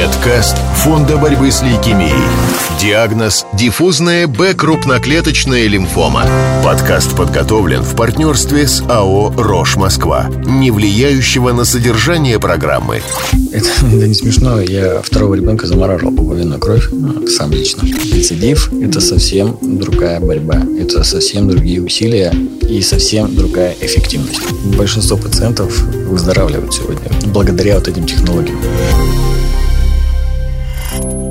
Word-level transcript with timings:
Медкаст 0.00 0.56
Фонда 0.76 1.18
борьбы 1.18 1.50
с 1.50 1.60
лейкемией. 1.60 2.14
Диагноз– 2.80 3.44
диффузная 3.52 4.26
Б-крупноклеточная 4.26 5.66
лимфома. 5.66 6.24
Подкаст 6.64 7.14
подготовлен 7.14 7.82
в 7.82 7.94
партнерстве 7.96 8.66
с 8.66 8.82
АО 8.88 9.30
«Рош 9.36 9.76
Москва», 9.76 10.30
не 10.46 10.70
влияющего 10.70 11.52
на 11.52 11.66
содержание 11.66 12.38
программы. 12.40 13.02
Это 13.52 13.68
да 13.92 14.06
не 14.06 14.14
смешно, 14.14 14.62
я 14.62 15.02
второго 15.02 15.34
ребенка 15.34 15.66
замораживал 15.66 16.14
пуповинную 16.14 16.58
кровь, 16.58 16.88
ну, 16.90 17.26
сам 17.26 17.52
лично. 17.52 17.82
Рецидив– 17.82 18.72
это 18.82 19.02
совсем 19.02 19.58
другая 19.60 20.18
борьба, 20.18 20.62
это 20.80 21.04
совсем 21.04 21.46
другие 21.46 21.82
усилия 21.82 22.32
и 22.66 22.80
совсем 22.80 23.36
другая 23.36 23.76
эффективность. 23.78 24.50
Большинство 24.78 25.18
пациентов 25.18 25.78
выздоравливают 26.08 26.72
сегодня 26.72 27.10
благодаря 27.26 27.74
вот 27.74 27.86
этим 27.86 28.06
технологиям. 28.06 28.58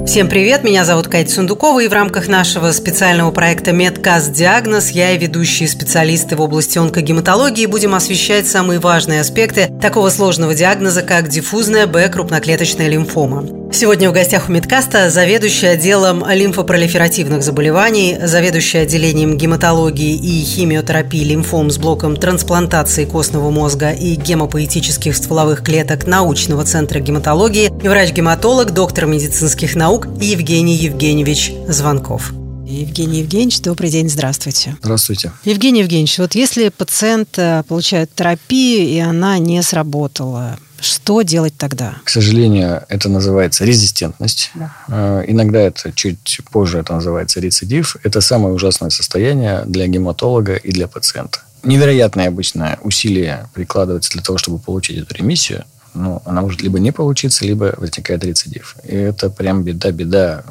Всем 0.09 0.27
привет, 0.27 0.63
меня 0.63 0.85
зовут 0.85 1.07
Катя 1.07 1.29
Сундукова, 1.29 1.81
и 1.81 1.87
в 1.87 1.93
рамках 1.93 2.27
нашего 2.27 2.71
специального 2.71 3.29
проекта 3.29 3.73
«Медкаст 3.73 4.31
Диагноз» 4.33 4.89
я 4.89 5.11
и 5.11 5.19
ведущие 5.19 5.69
специалисты 5.69 6.35
в 6.35 6.41
области 6.41 6.79
онкогематологии 6.79 7.67
будем 7.67 7.93
освещать 7.93 8.47
самые 8.47 8.79
важные 8.79 9.21
аспекты 9.21 9.69
такого 9.79 10.09
сложного 10.09 10.55
диагноза, 10.55 11.03
как 11.03 11.27
диффузная 11.27 11.85
Б-крупноклеточная 11.85 12.87
лимфома. 12.87 13.58
Сегодня 13.71 14.09
в 14.09 14.13
гостях 14.13 14.49
у 14.49 14.51
Медкаста 14.51 15.09
заведующий 15.09 15.67
отделом 15.67 16.25
лимфопролиферативных 16.27 17.43
заболеваний, 17.43 18.17
заведующий 18.21 18.79
отделением 18.79 19.37
гематологии 19.37 20.15
и 20.15 20.43
химиотерапии 20.43 21.23
лимфом 21.23 21.69
с 21.69 21.77
блоком 21.77 22.17
трансплантации 22.17 23.05
костного 23.05 23.51
мозга 23.51 23.91
и 23.91 24.15
гемопоэтических 24.15 25.15
стволовых 25.15 25.63
клеток 25.63 26.07
научного 26.07 26.65
центра 26.65 26.99
гематологии 26.99 27.71
и 27.83 27.87
врач-гематолог, 27.87 28.71
доктор 28.71 29.05
медицинских 29.05 29.75
наук 29.75 30.07
Евгений 30.19 30.75
Евгеньевич 30.75 31.53
Звонков. 31.67 32.33
Евгений 32.65 33.19
Евгеньевич, 33.19 33.61
добрый 33.61 33.89
день, 33.89 34.09
здравствуйте. 34.09 34.75
Здравствуйте. 34.81 35.31
Евгений 35.43 35.81
Евгеньевич, 35.81 36.17
вот 36.17 36.35
если 36.35 36.69
пациент 36.69 37.29
э, 37.37 37.63
получает 37.67 38.13
терапию, 38.13 38.87
и 38.87 38.99
она 38.99 39.37
не 39.39 39.61
сработала, 39.63 40.59
что 40.81 41.21
делать 41.21 41.53
тогда? 41.57 41.95
К 42.03 42.09
сожалению, 42.09 42.83
это 42.89 43.09
называется 43.09 43.65
резистентность. 43.65 44.51
Да. 44.55 44.75
Э, 44.87 45.23
иногда 45.27 45.59
это 45.59 45.91
чуть 45.91 46.39
позже 46.51 46.79
это 46.79 46.93
называется 46.93 47.39
рецидив. 47.39 47.97
Это 48.03 48.21
самое 48.21 48.53
ужасное 48.53 48.89
состояние 48.89 49.63
для 49.65 49.87
гематолога 49.87 50.55
и 50.55 50.71
для 50.71 50.87
пациента. 50.87 51.39
Невероятное 51.63 52.29
обычное 52.29 52.79
усилие 52.83 53.49
прикладывается 53.53 54.11
для 54.13 54.21
того, 54.21 54.37
чтобы 54.37 54.59
получить 54.59 54.97
эту 54.97 55.13
ремиссию. 55.15 55.65
Ну, 55.93 56.21
она 56.25 56.41
может 56.41 56.61
либо 56.61 56.79
не 56.79 56.91
получиться, 56.91 57.45
либо 57.45 57.73
возникает 57.77 58.23
рецидив. 58.23 58.75
И 58.83 58.95
это 58.95 59.29
прям 59.29 59.63
беда-беда. 59.63 60.43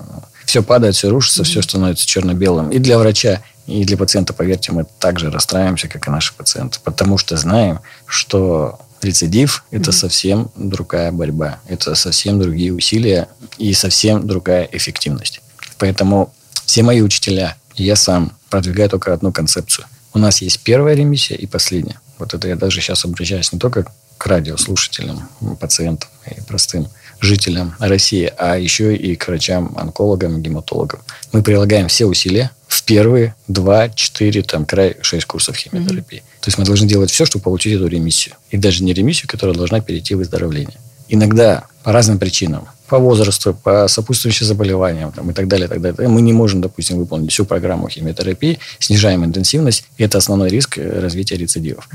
Все 0.44 0.62
падает, 0.62 0.96
все 0.96 1.08
рушится, 1.08 1.42
mm-hmm. 1.42 1.46
все 1.46 1.62
становится 1.62 2.06
черно-белым. 2.06 2.70
И 2.70 2.78
для 2.78 2.98
врача, 2.98 3.40
и 3.66 3.84
для 3.84 3.96
пациента, 3.96 4.32
поверьте, 4.32 4.72
мы 4.72 4.86
также 4.98 5.30
расстраиваемся, 5.30 5.88
как 5.88 6.08
и 6.08 6.10
наши 6.10 6.34
пациенты. 6.34 6.78
Потому 6.82 7.18
что 7.18 7.36
знаем, 7.36 7.80
что 8.06 8.80
Рецидив– 9.02 9.64
это 9.70 9.90
mm-hmm. 9.90 9.94
совсем 9.94 10.50
другая 10.56 11.12
борьба, 11.12 11.60
это 11.68 11.94
совсем 11.94 12.40
другие 12.40 12.72
усилия 12.72 13.28
и 13.56 13.72
совсем 13.72 14.26
другая 14.26 14.68
эффективность. 14.72 15.40
Поэтому 15.78 16.34
все 16.64 16.82
мои 16.82 17.00
учителя, 17.00 17.56
и 17.76 17.84
я 17.84 17.96
сам 17.96 18.32
продвигаю 18.50 18.88
только 18.88 19.12
одну 19.12 19.32
концепцию. 19.32 19.86
У 20.12 20.18
нас 20.18 20.42
есть 20.42 20.60
первая 20.60 20.94
ремиссия 20.94 21.36
и 21.36 21.46
последняя. 21.46 22.00
Вот 22.18 22.34
это 22.34 22.48
я 22.48 22.56
даже 22.56 22.80
сейчас 22.80 23.04
обращаюсь 23.04 23.52
не 23.52 23.58
только 23.58 23.86
к 24.16 24.26
радиослушателям, 24.26 25.28
пациентам 25.60 26.10
и 26.26 26.40
простым 26.40 26.88
жителям 27.20 27.74
России, 27.78 28.32
а 28.36 28.56
еще 28.56 28.96
и 28.96 29.14
к 29.16 29.28
врачам, 29.28 29.76
онкологам, 29.76 30.42
гематологам. 30.42 31.00
Мы 31.32 31.42
прилагаем 31.42 31.88
все 31.88 32.06
усилия 32.06 32.50
в 32.78 32.84
первые 32.84 33.34
два, 33.48 33.88
четыре, 33.88 34.42
там, 34.42 34.64
край, 34.64 34.96
шесть 35.02 35.26
курсов 35.26 35.56
химиотерапии. 35.56 36.18
Mm-hmm. 36.18 36.40
То 36.40 36.48
есть 36.48 36.58
мы 36.58 36.64
должны 36.64 36.86
делать 36.86 37.10
все, 37.10 37.24
чтобы 37.24 37.42
получить 37.42 37.74
эту 37.74 37.86
ремиссию. 37.86 38.36
И 38.50 38.56
даже 38.56 38.84
не 38.84 38.92
ремиссию, 38.92 39.28
которая 39.28 39.56
должна 39.56 39.80
перейти 39.80 40.14
в 40.14 40.18
выздоровление. 40.18 40.78
Иногда 41.08 41.64
по 41.82 41.92
разным 41.92 42.18
причинам 42.18 42.68
по 42.88 42.98
возрасту, 42.98 43.54
по 43.54 43.86
сопутствующим 43.86 44.46
заболеваниям 44.46 45.12
там, 45.12 45.30
и 45.30 45.34
так 45.34 45.46
далее, 45.46 45.68
так 45.68 45.80
далее. 45.80 46.08
Мы 46.08 46.22
не 46.22 46.32
можем, 46.32 46.60
допустим, 46.60 46.96
выполнить 46.96 47.30
всю 47.30 47.44
программу 47.44 47.88
химиотерапии, 47.88 48.58
снижаем 48.78 49.24
интенсивность, 49.24 49.84
и 49.98 50.04
это 50.04 50.18
основной 50.18 50.48
риск 50.48 50.78
э, 50.78 51.00
развития 51.00 51.36
рецидивов. 51.36 51.88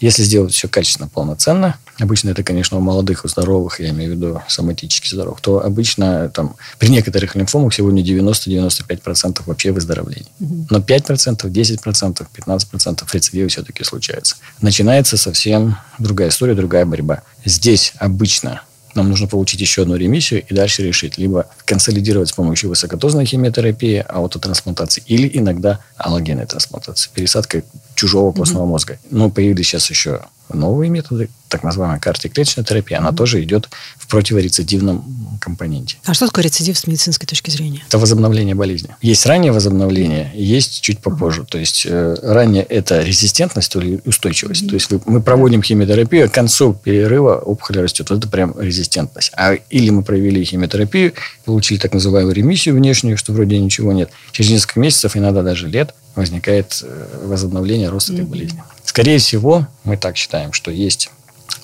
Если 0.00 0.22
сделать 0.22 0.54
все 0.54 0.68
качественно, 0.68 1.08
полноценно, 1.08 1.76
обычно 1.98 2.30
это, 2.30 2.42
конечно, 2.42 2.78
у 2.78 2.80
молодых, 2.80 3.24
у 3.24 3.28
здоровых, 3.28 3.80
я 3.80 3.90
имею 3.90 4.12
в 4.12 4.16
виду 4.16 4.42
соматически 4.48 5.08
здоровых, 5.08 5.40
то 5.40 5.64
обычно 5.64 6.28
там, 6.28 6.56
при 6.78 6.88
некоторых 6.88 7.34
лимфомах 7.34 7.74
сегодня 7.74 8.02
90-95% 8.02 9.42
вообще 9.46 9.72
выздоровлений. 9.72 10.26
Но 10.70 10.78
5%, 10.78 11.42
10%, 11.42 12.26
15% 12.36 13.08
рецидивы 13.12 13.48
все-таки 13.48 13.84
случаются. 13.84 14.36
Начинается 14.60 15.16
совсем 15.16 15.76
другая 15.98 16.28
история, 16.28 16.54
другая 16.54 16.86
борьба. 16.86 17.22
Здесь 17.44 17.92
обычно 17.98 18.62
нам 18.94 19.10
нужно 19.10 19.28
получить 19.28 19.60
еще 19.60 19.82
одну 19.82 19.96
ремиссию 19.96 20.44
и 20.46 20.54
дальше 20.54 20.82
решить. 20.82 21.18
Либо 21.18 21.46
консолидировать 21.64 22.30
с 22.30 22.32
помощью 22.32 22.70
высокодозной 22.70 23.26
химиотерапии, 23.26 24.04
аутотрансплантации, 24.08 25.02
или 25.06 25.30
иногда 25.32 25.80
аллогенной 25.96 26.46
трансплантации, 26.46 27.10
пересадка 27.12 27.62
чужого 27.98 28.30
костного 28.32 28.64
mm-hmm. 28.64 28.68
мозга. 28.68 28.98
Но 29.10 29.28
появились 29.28 29.66
сейчас 29.66 29.90
еще 29.90 30.20
новые 30.54 30.88
методы, 30.88 31.28
так 31.48 31.62
называемая 31.62 31.98
картоклеточная 31.98 32.64
терапия, 32.64 32.98
она 32.98 33.10
mm-hmm. 33.10 33.16
тоже 33.16 33.42
идет 33.42 33.68
в 33.96 34.06
противорецидивном 34.06 35.38
компоненте. 35.40 35.96
А 36.04 36.14
что 36.14 36.26
такое 36.26 36.44
рецидив 36.44 36.78
с 36.78 36.86
медицинской 36.86 37.26
точки 37.26 37.50
зрения? 37.50 37.82
Это 37.88 37.98
возобновление 37.98 38.54
болезни. 38.54 38.90
Есть 39.02 39.26
раннее 39.26 39.50
возобновление, 39.52 40.30
есть 40.34 40.80
чуть 40.80 41.00
попозже. 41.00 41.42
Mm-hmm. 41.42 41.50
То 41.50 41.58
есть 41.58 41.86
э, 41.86 42.16
ранее 42.22 42.62
это 42.62 43.02
резистентность 43.02 43.74
или 43.74 44.00
устойчивость. 44.04 44.62
Mm-hmm. 44.62 44.68
То 44.68 44.74
есть 44.74 44.90
вы, 44.90 45.00
мы 45.06 45.20
проводим 45.20 45.62
химиотерапию, 45.62 46.30
к 46.30 46.32
концу 46.32 46.74
перерыва 46.74 47.36
опухоль 47.36 47.80
растет. 47.80 48.10
Вот 48.10 48.20
это 48.20 48.28
прям 48.28 48.54
резистентность. 48.58 49.32
А 49.36 49.54
или 49.54 49.90
мы 49.90 50.02
провели 50.04 50.44
химиотерапию, 50.44 51.14
получили 51.44 51.78
так 51.78 51.92
называемую 51.92 52.34
ремиссию 52.34 52.76
внешнюю, 52.76 53.18
что 53.18 53.32
вроде 53.32 53.58
ничего 53.58 53.92
нет. 53.92 54.10
Через 54.30 54.50
несколько 54.50 54.80
месяцев, 54.80 55.16
иногда 55.16 55.42
даже 55.42 55.66
лет, 55.66 55.94
возникает 56.18 56.80
э, 56.82 57.20
возобновление 57.24 57.88
роста 57.88 58.12
этой 58.12 58.24
болезни. 58.24 58.62
Скорее 58.84 59.18
всего, 59.18 59.66
мы 59.84 59.96
так 59.96 60.16
считаем, 60.16 60.52
что 60.52 60.70
есть 60.70 61.10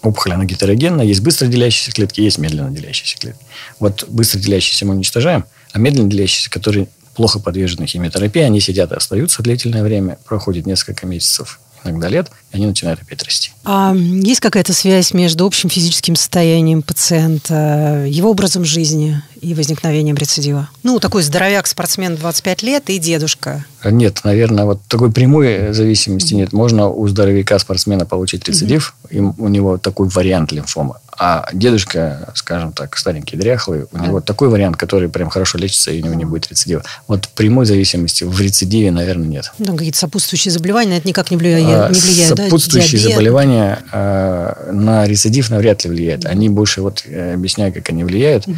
опухоль, 0.03 0.33
она 0.33 0.45
гетерогенная, 0.45 1.05
есть 1.05 1.21
быстро 1.21 1.47
делящиеся 1.47 1.93
клетки, 1.93 2.21
есть 2.21 2.39
медленно 2.39 2.71
делящиеся 2.71 3.19
клетки. 3.19 3.45
Вот 3.81 4.07
быстро 4.09 4.39
делящиеся 4.39 4.87
мы 4.87 4.95
уничтожаем, 4.95 5.45
а 5.73 5.79
медленно 5.79 6.09
делящиеся, 6.09 6.51
которые 6.51 6.89
плохо 7.15 7.39
подвержены 7.39 7.87
химиотерапии, 7.87 8.43
они 8.43 8.61
сидят 8.61 8.93
и 8.93 8.95
остаются 8.95 9.43
длительное 9.43 9.83
время, 9.83 10.19
проходит 10.25 10.67
несколько 10.67 11.07
месяцев, 11.07 11.61
иногда 11.85 12.09
лет, 12.09 12.31
они 12.55 12.67
начинают 12.67 13.03
опять 13.03 13.23
расти. 13.25 13.51
А 13.65 13.95
есть 13.95 14.41
какая-то 14.41 14.73
связь 14.73 15.13
между 15.13 15.45
общим 15.45 15.69
физическим 15.69 16.15
состоянием 16.15 16.83
пациента, 16.83 18.05
его 18.09 18.31
образом 18.31 18.65
жизни 18.65 19.21
и 19.41 19.55
возникновением 19.55 20.17
рецидива? 20.17 20.69
Ну, 20.85 21.01
такой 21.01 21.23
здоровяк, 21.23 21.67
спортсмен 21.67 22.15
25 22.15 22.63
лет 22.63 22.91
и 22.91 22.99
дедушка. 22.99 23.65
Нет, 23.85 24.21
наверное, 24.25 24.65
вот 24.65 24.81
такой 24.87 25.11
прямой 25.11 25.73
зависимости 25.73 26.33
mm-hmm. 26.33 26.37
нет. 26.37 26.53
Можно 26.53 26.89
у 26.89 27.07
здоровяка 27.09 27.59
спортсмена 27.59 28.07
получить 28.07 28.49
рецидив, 28.49 28.95
mm-hmm. 29.05 29.17
и 29.17 29.21
у 29.21 29.49
него 29.49 29.77
такой 29.77 30.09
вариант 30.09 30.53
лимфомы. 30.53 30.95
А 31.17 31.49
дедушка, 31.53 32.33
скажем 32.35 32.73
так, 32.73 32.97
старенький, 32.97 33.37
дряхлый, 33.37 33.87
у 33.93 33.99
него 33.99 34.21
такой 34.21 34.49
вариант, 34.49 34.77
который 34.77 35.09
прям 35.09 35.29
хорошо 35.29 35.59
лечится, 35.59 35.93
и 35.93 36.03
у 36.03 36.05
него 36.05 36.15
не 36.15 36.25
будет 36.25 36.49
рецидива. 36.49 36.83
Вот 37.07 37.29
прямой 37.29 37.67
зависимости 37.67 38.25
в 38.25 38.41
рецидиве, 38.41 38.91
наверное, 38.91 39.29
нет. 39.29 39.53
Ну, 39.59 39.77
какие-то 39.77 39.99
сопутствующие 39.99 40.51
заболевания, 40.51 40.99
это 40.99 41.07
никак 41.07 41.31
не 41.31 41.37
влияет, 41.37 41.65
а, 41.67 41.89
не 41.89 42.01
влияет 42.01 42.41
Сопутствующие 42.45 43.03
да? 43.03 43.11
заболевания 43.11 43.79
э, 43.93 44.71
на 44.73 45.07
рецидив 45.07 45.51
навряд 45.51 45.85
ли 45.85 45.91
влияют. 45.91 46.25
Они 46.27 46.49
больше, 46.49 46.83
вот 46.83 47.05
э, 47.07 47.35
объясняю, 47.35 47.73
как 47.73 47.89
они 47.91 48.05
влияют, 48.05 48.47
угу. 48.47 48.57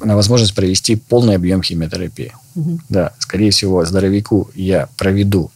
на 0.00 0.16
возможность 0.16 0.54
провести 0.54 0.96
полный 0.96 1.36
объем 1.36 1.62
химиотерапии. 1.62 2.32
Угу. 2.54 2.80
Да, 2.88 3.12
скорее 3.18 3.50
всего, 3.50 3.84
здоровяку 3.84 4.50
я 4.54 4.88
проведу 4.96 5.50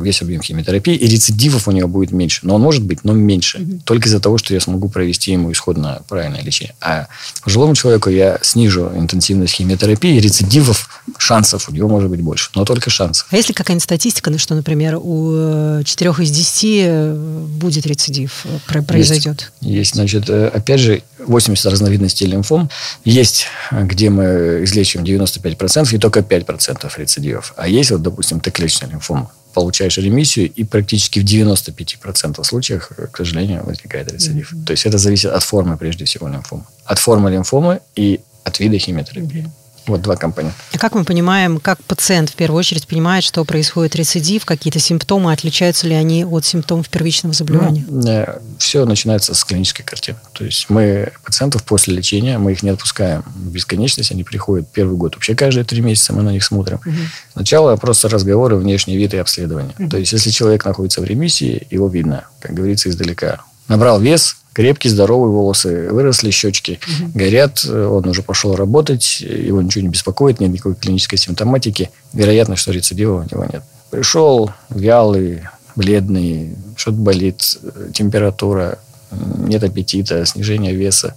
весь 0.00 0.22
объем 0.22 0.42
химиотерапии, 0.42 0.94
и 0.94 1.06
рецидивов 1.06 1.68
у 1.68 1.72
него 1.72 1.88
будет 1.88 2.12
меньше. 2.12 2.40
Но 2.44 2.54
он 2.54 2.62
может 2.62 2.82
быть, 2.82 3.04
но 3.04 3.12
меньше. 3.12 3.58
Угу. 3.58 3.80
Только 3.84 4.08
из-за 4.08 4.20
того, 4.20 4.38
что 4.38 4.54
я 4.54 4.60
смогу 4.60 4.88
провести 4.88 5.32
ему 5.32 5.50
исходно 5.52 6.02
правильное 6.08 6.42
лечение. 6.42 6.74
А 6.80 7.08
пожилому 7.42 7.74
человеку 7.74 8.10
я 8.10 8.38
снижу 8.42 8.90
интенсивность 8.94 9.54
химиотерапии, 9.54 10.16
и 10.16 10.20
рецидивов, 10.20 11.02
шансов 11.18 11.68
у 11.68 11.72
него 11.72 11.88
может 11.88 12.10
быть 12.10 12.20
больше. 12.20 12.50
Но 12.54 12.64
только 12.64 12.90
шансов. 12.90 13.26
А 13.30 13.36
есть 13.36 13.48
ли 13.48 13.54
какая-нибудь 13.54 13.84
статистика, 13.84 14.30
на 14.30 14.38
что, 14.38 14.54
например, 14.54 14.98
у 15.00 15.82
4 15.84 16.10
из 16.18 16.30
10 16.30 16.64
э, 16.64 17.14
будет 17.14 17.86
рецидив, 17.86 18.44
э, 18.44 18.82
произойдет? 18.82 19.52
Есть. 19.60 19.74
есть. 19.74 19.94
Значит, 19.94 20.28
э, 20.28 20.48
опять 20.48 20.80
же, 20.80 21.02
80 21.26 21.66
разновидностей 21.66 22.26
лимфом. 22.26 22.70
Есть, 23.04 23.46
где 23.72 24.10
мы 24.10 24.64
излечиваем 24.64 25.06
95% 25.06 25.94
и 25.94 25.98
только 25.98 26.20
5% 26.20 26.92
рецидивов. 26.96 27.54
А 27.56 27.68
есть, 27.68 27.90
вот, 27.90 28.02
допустим, 28.02 28.40
Т-клеточная 28.40 28.90
лимфома 28.90 29.30
получаешь 29.54 29.96
ремиссию, 29.98 30.50
и 30.52 30.64
практически 30.64 31.20
в 31.20 31.24
95% 31.24 32.42
случаях, 32.44 32.90
к 33.12 33.16
сожалению, 33.16 33.64
возникает 33.64 34.12
рецидив. 34.12 34.52
Mm-hmm. 34.52 34.64
То 34.64 34.72
есть 34.72 34.84
это 34.84 34.98
зависит 34.98 35.30
от 35.30 35.42
формы, 35.42 35.76
прежде 35.76 36.04
всего, 36.04 36.28
лимфомы. 36.28 36.64
От 36.84 36.98
формы 36.98 37.30
лимфомы 37.30 37.80
и 37.94 38.20
от 38.42 38.58
вида 38.58 38.78
химиотерапии. 38.78 39.48
Вот 39.86 40.00
два 40.00 40.16
компонента. 40.16 40.56
А 40.72 40.78
как 40.78 40.94
мы 40.94 41.04
понимаем, 41.04 41.60
как 41.60 41.82
пациент 41.84 42.30
в 42.30 42.34
первую 42.34 42.58
очередь 42.58 42.86
понимает, 42.86 43.22
что 43.22 43.44
происходит 43.44 43.94
рецидив, 43.96 44.44
какие-то 44.44 44.78
симптомы, 44.78 45.32
отличаются 45.32 45.86
ли 45.86 45.94
они 45.94 46.24
от 46.24 46.44
симптомов 46.44 46.88
первичного 46.88 47.34
заболевания? 47.34 47.84
Ну, 47.88 48.08
э, 48.08 48.38
все 48.58 48.84
начинается 48.86 49.34
с 49.34 49.44
клинической 49.44 49.84
картины. 49.84 50.16
То 50.32 50.44
есть 50.44 50.70
мы 50.70 51.12
пациентов 51.24 51.64
после 51.64 51.94
лечения, 51.94 52.38
мы 52.38 52.52
их 52.52 52.62
не 52.62 52.70
отпускаем 52.70 53.22
в 53.26 53.50
бесконечность, 53.50 54.10
они 54.10 54.24
приходят 54.24 54.70
первый 54.72 54.96
год. 54.96 55.14
Вообще 55.14 55.34
каждые 55.34 55.64
три 55.64 55.80
месяца 55.80 56.12
мы 56.12 56.22
на 56.22 56.30
них 56.30 56.44
смотрим. 56.44 56.80
Угу. 56.84 56.96
Сначала 57.34 57.76
просто 57.76 58.08
разговоры, 58.08 58.56
внешний 58.56 58.96
вид 58.96 59.12
и 59.12 59.18
обследование. 59.18 59.74
Угу. 59.78 59.90
То 59.90 59.98
есть 59.98 60.12
если 60.12 60.30
человек 60.30 60.64
находится 60.64 61.00
в 61.00 61.04
ремиссии, 61.04 61.66
его 61.70 61.88
видно, 61.88 62.24
как 62.40 62.54
говорится, 62.54 62.88
издалека. 62.88 63.44
Набрал 63.68 64.00
вес, 64.00 64.36
крепкие, 64.52 64.90
здоровые 64.90 65.32
волосы, 65.32 65.88
выросли 65.90 66.30
щечки, 66.30 66.78
угу. 66.86 67.10
горят, 67.14 67.64
он 67.64 68.08
уже 68.08 68.22
пошел 68.22 68.54
работать, 68.56 69.20
его 69.20 69.60
ничего 69.60 69.82
не 69.82 69.88
беспокоит, 69.88 70.40
нет 70.40 70.50
никакой 70.50 70.74
клинической 70.74 71.18
симптоматики. 71.18 71.90
Вероятно, 72.12 72.56
что 72.56 72.72
рецидива 72.72 73.20
у 73.20 73.22
него 73.22 73.44
нет. 73.52 73.62
Пришел 73.90 74.50
вялый, 74.70 75.42
бледный, 75.76 76.56
что-то 76.76 76.98
болит, 76.98 77.58
температура, 77.92 78.78
нет 79.10 79.62
аппетита, 79.62 80.24
снижение 80.26 80.74
веса, 80.74 81.14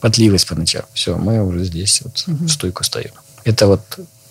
потливость 0.00 0.46
по 0.46 0.54
ночам. 0.54 0.82
Все, 0.92 1.16
мы 1.16 1.44
уже 1.44 1.64
здесь 1.64 2.02
вот 2.02 2.24
угу. 2.26 2.46
в 2.46 2.48
стойку 2.48 2.84
стоим. 2.84 3.10
Это 3.44 3.66
вот 3.66 3.80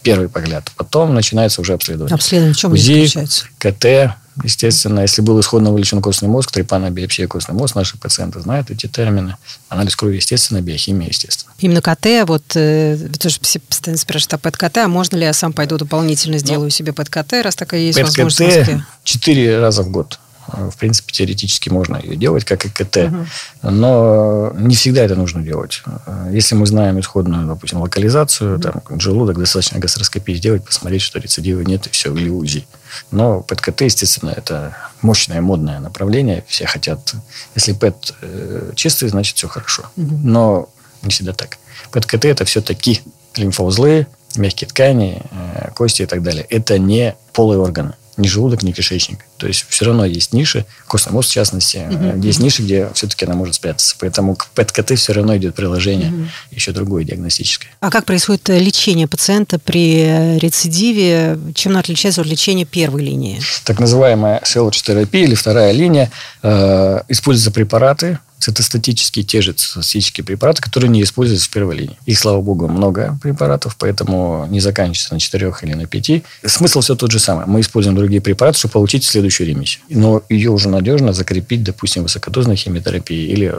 первый 0.04 0.30
погляд. 0.30 0.72
Потом 0.78 1.14
начинается 1.14 1.62
уже 1.62 1.74
обследование. 1.74 2.14
Обследование 2.16 2.54
в 2.54 2.58
чем 2.58 2.72
УЗИ, 2.72 3.06
заключается? 3.06 3.46
КТ, 3.58 4.16
естественно. 4.44 5.02
Если 5.02 5.22
был 5.22 5.40
исходно 5.40 5.72
вылечен 5.72 6.02
костный 6.02 6.30
мозг, 6.30 6.52
трепана, 6.52 6.90
биопсия, 6.90 7.28
костный 7.28 7.56
мозг, 7.56 7.76
наши 7.76 7.98
пациенты 7.98 8.40
знают 8.40 8.72
эти 8.72 8.88
термины. 8.88 9.36
Анализ 9.70 9.96
крови, 9.96 10.18
естественно, 10.18 10.62
биохимия, 10.62 11.08
естественно. 11.08 11.54
Именно 11.60 11.82
КТ, 11.82 12.28
вот, 12.28 12.44
э, 12.56 12.98
тоже 13.20 13.40
все 13.42 13.60
постоянно 13.60 14.00
спрашивают 14.00 14.34
о 14.34 14.38
ПЭТ-КТ, 14.38 14.78
а 14.78 14.88
можно 14.88 15.18
ли 15.18 15.24
я 15.24 15.34
сам 15.34 15.54
пойду 15.54 15.78
дополнительно 15.78 16.38
сделаю 16.38 16.66
ну, 16.66 16.70
себе 16.70 16.94
ПЭТ-КТ, 16.94 17.34
раз 17.44 17.56
такая 17.56 17.82
есть 17.82 17.98
ПЭТ-КТ 17.98 18.18
возможность? 18.18 18.84
четыре 19.04 19.60
раза 19.60 19.84
в 19.84 19.90
год 19.90 20.20
в 20.48 20.78
принципе, 20.78 21.12
теоретически 21.12 21.70
можно 21.70 21.98
ее 21.98 22.16
делать, 22.16 22.46
как 22.46 22.66
и 22.66 22.70
КТ. 22.70 22.98
Угу. 22.98 23.26
Но 23.64 24.54
не 24.56 24.76
всегда 24.76 25.04
это 25.04 25.16
нужно 25.16 25.42
делать. 25.42 25.84
Если 26.32 26.56
мы 26.56 26.66
знаем 26.66 27.00
исходную, 27.00 27.48
допустим, 27.48 27.82
локализацию, 27.82 28.56
угу. 28.56 28.62
там, 28.62 29.00
желудок, 29.00 29.38
достаточно 29.38 29.80
гастроскопии 29.80 30.34
сделать, 30.34 30.64
посмотреть, 30.64 31.02
что 31.02 31.20
рецидива 31.20 31.62
нет, 31.62 31.88
и 31.88 31.90
все, 31.90 32.14
или 32.14 32.30
УЗИ. 32.30 32.66
Но 33.12 33.42
ПЭТ-КТ, 33.42 33.82
естественно, 33.82 34.32
это 34.32 34.76
мощное, 35.02 35.42
модное 35.42 35.80
направление. 35.80 36.44
Все 36.48 36.66
хотят... 36.66 37.14
Если 37.56 37.74
ПЭТ 37.74 38.14
э, 38.22 38.72
чистый, 38.76 39.10
значит, 39.10 39.38
все 39.38 39.48
хорошо. 39.48 39.84
Угу. 39.98 40.20
Но 40.24 40.70
не 41.02 41.10
всегда 41.10 41.34
так. 41.34 41.58
ПЭТ-КТ– 41.92 42.26
это 42.26 42.46
все-таки 42.46 43.02
лимфоузлы, 43.36 44.08
мягкие 44.36 44.68
ткани, 44.68 45.22
э, 45.32 45.72
кости 45.76 46.04
и 46.04 46.06
так 46.06 46.24
далее. 46.24 46.46
Это 46.50 46.80
не 46.80 47.16
полые 47.34 47.60
органы 47.60 47.94
ни 48.18 48.28
желудок, 48.28 48.64
ни 48.64 48.72
кишечник. 48.72 49.20
То 49.38 49.48
есть 49.48 49.66
все 49.70 49.86
равно 49.86 50.06
есть 50.06 50.34
ниши, 50.34 50.66
костный 50.88 51.14
мозг 51.14 51.30
в 51.30 51.34
частности, 51.34 51.88
угу. 51.90 52.22
есть 52.22 52.40
ниши, 52.40 52.64
где 52.64 52.90
все-таки 52.94 53.26
она 53.26 53.36
может 53.36 53.56
спрятаться. 53.56 53.96
Поэтому 54.00 54.36
к 54.36 54.48
ПЭТ-КТ 54.56 54.98
все 54.98 55.14
равно 55.14 55.38
идет 55.38 55.56
приложение, 55.56 56.12
угу. 56.12 56.26
еще 56.52 56.72
другое 56.72 57.04
диагностическое. 57.04 57.72
А 57.80 57.90
как 57.90 58.06
происходит 58.06 58.50
э, 58.50 58.60
лечение 58.60 59.08
пациента 59.08 59.60
при 59.60 60.38
рецидиве? 60.40 61.38
Чем 61.54 61.74
оно 61.74 61.80
отличается 61.80 62.22
от 62.22 62.28
лечения 62.28 62.66
первой 62.66 63.04
линии? 63.04 63.40
Так 63.64 63.80
называемая 63.80 64.42
селоч-терапия 64.44 65.24
или 65.24 65.36
вторая 65.36 65.72
линия. 65.72 66.12
Э, 66.44 67.02
используются 67.08 67.52
препараты, 67.52 68.20
цитостатические, 68.40 69.24
те 69.26 69.42
же 69.42 69.54
цитостатические 69.54 70.24
препараты, 70.26 70.62
которые 70.62 70.90
не 70.90 71.04
используются 71.04 71.48
в 71.48 71.52
первой 71.52 71.76
линии. 71.76 71.98
Их, 72.06 72.20
слава 72.20 72.42
богу, 72.42 72.68
много 72.68 73.18
препаратов, 73.22 73.76
поэтому 73.78 74.48
не 74.50 74.60
заканчивается 74.60 75.14
на 75.14 75.20
четырех 75.20 75.64
или 75.64 75.74
на 75.74 75.86
пяти. 75.86 76.24
Смысл 76.46 76.82
все 76.82 76.96
тот 76.96 77.12
же 77.12 77.20
самый. 77.20 77.46
Мы 77.46 77.62
используем 77.62 77.96
другие 77.96 78.22
препараты, 78.22 78.60
чтобы 78.60 78.74
получить 78.74 79.04
следующую 79.04 79.48
ремиссию. 79.48 79.84
Но 79.90 80.24
ее 80.30 80.52
уже 80.52 80.70
надежно 80.70 81.14
закрепить, 81.14 81.64
допустим, 81.64 82.04
высокодозной 82.04 82.56
химиотерапии 82.56 83.28
или 83.28 83.54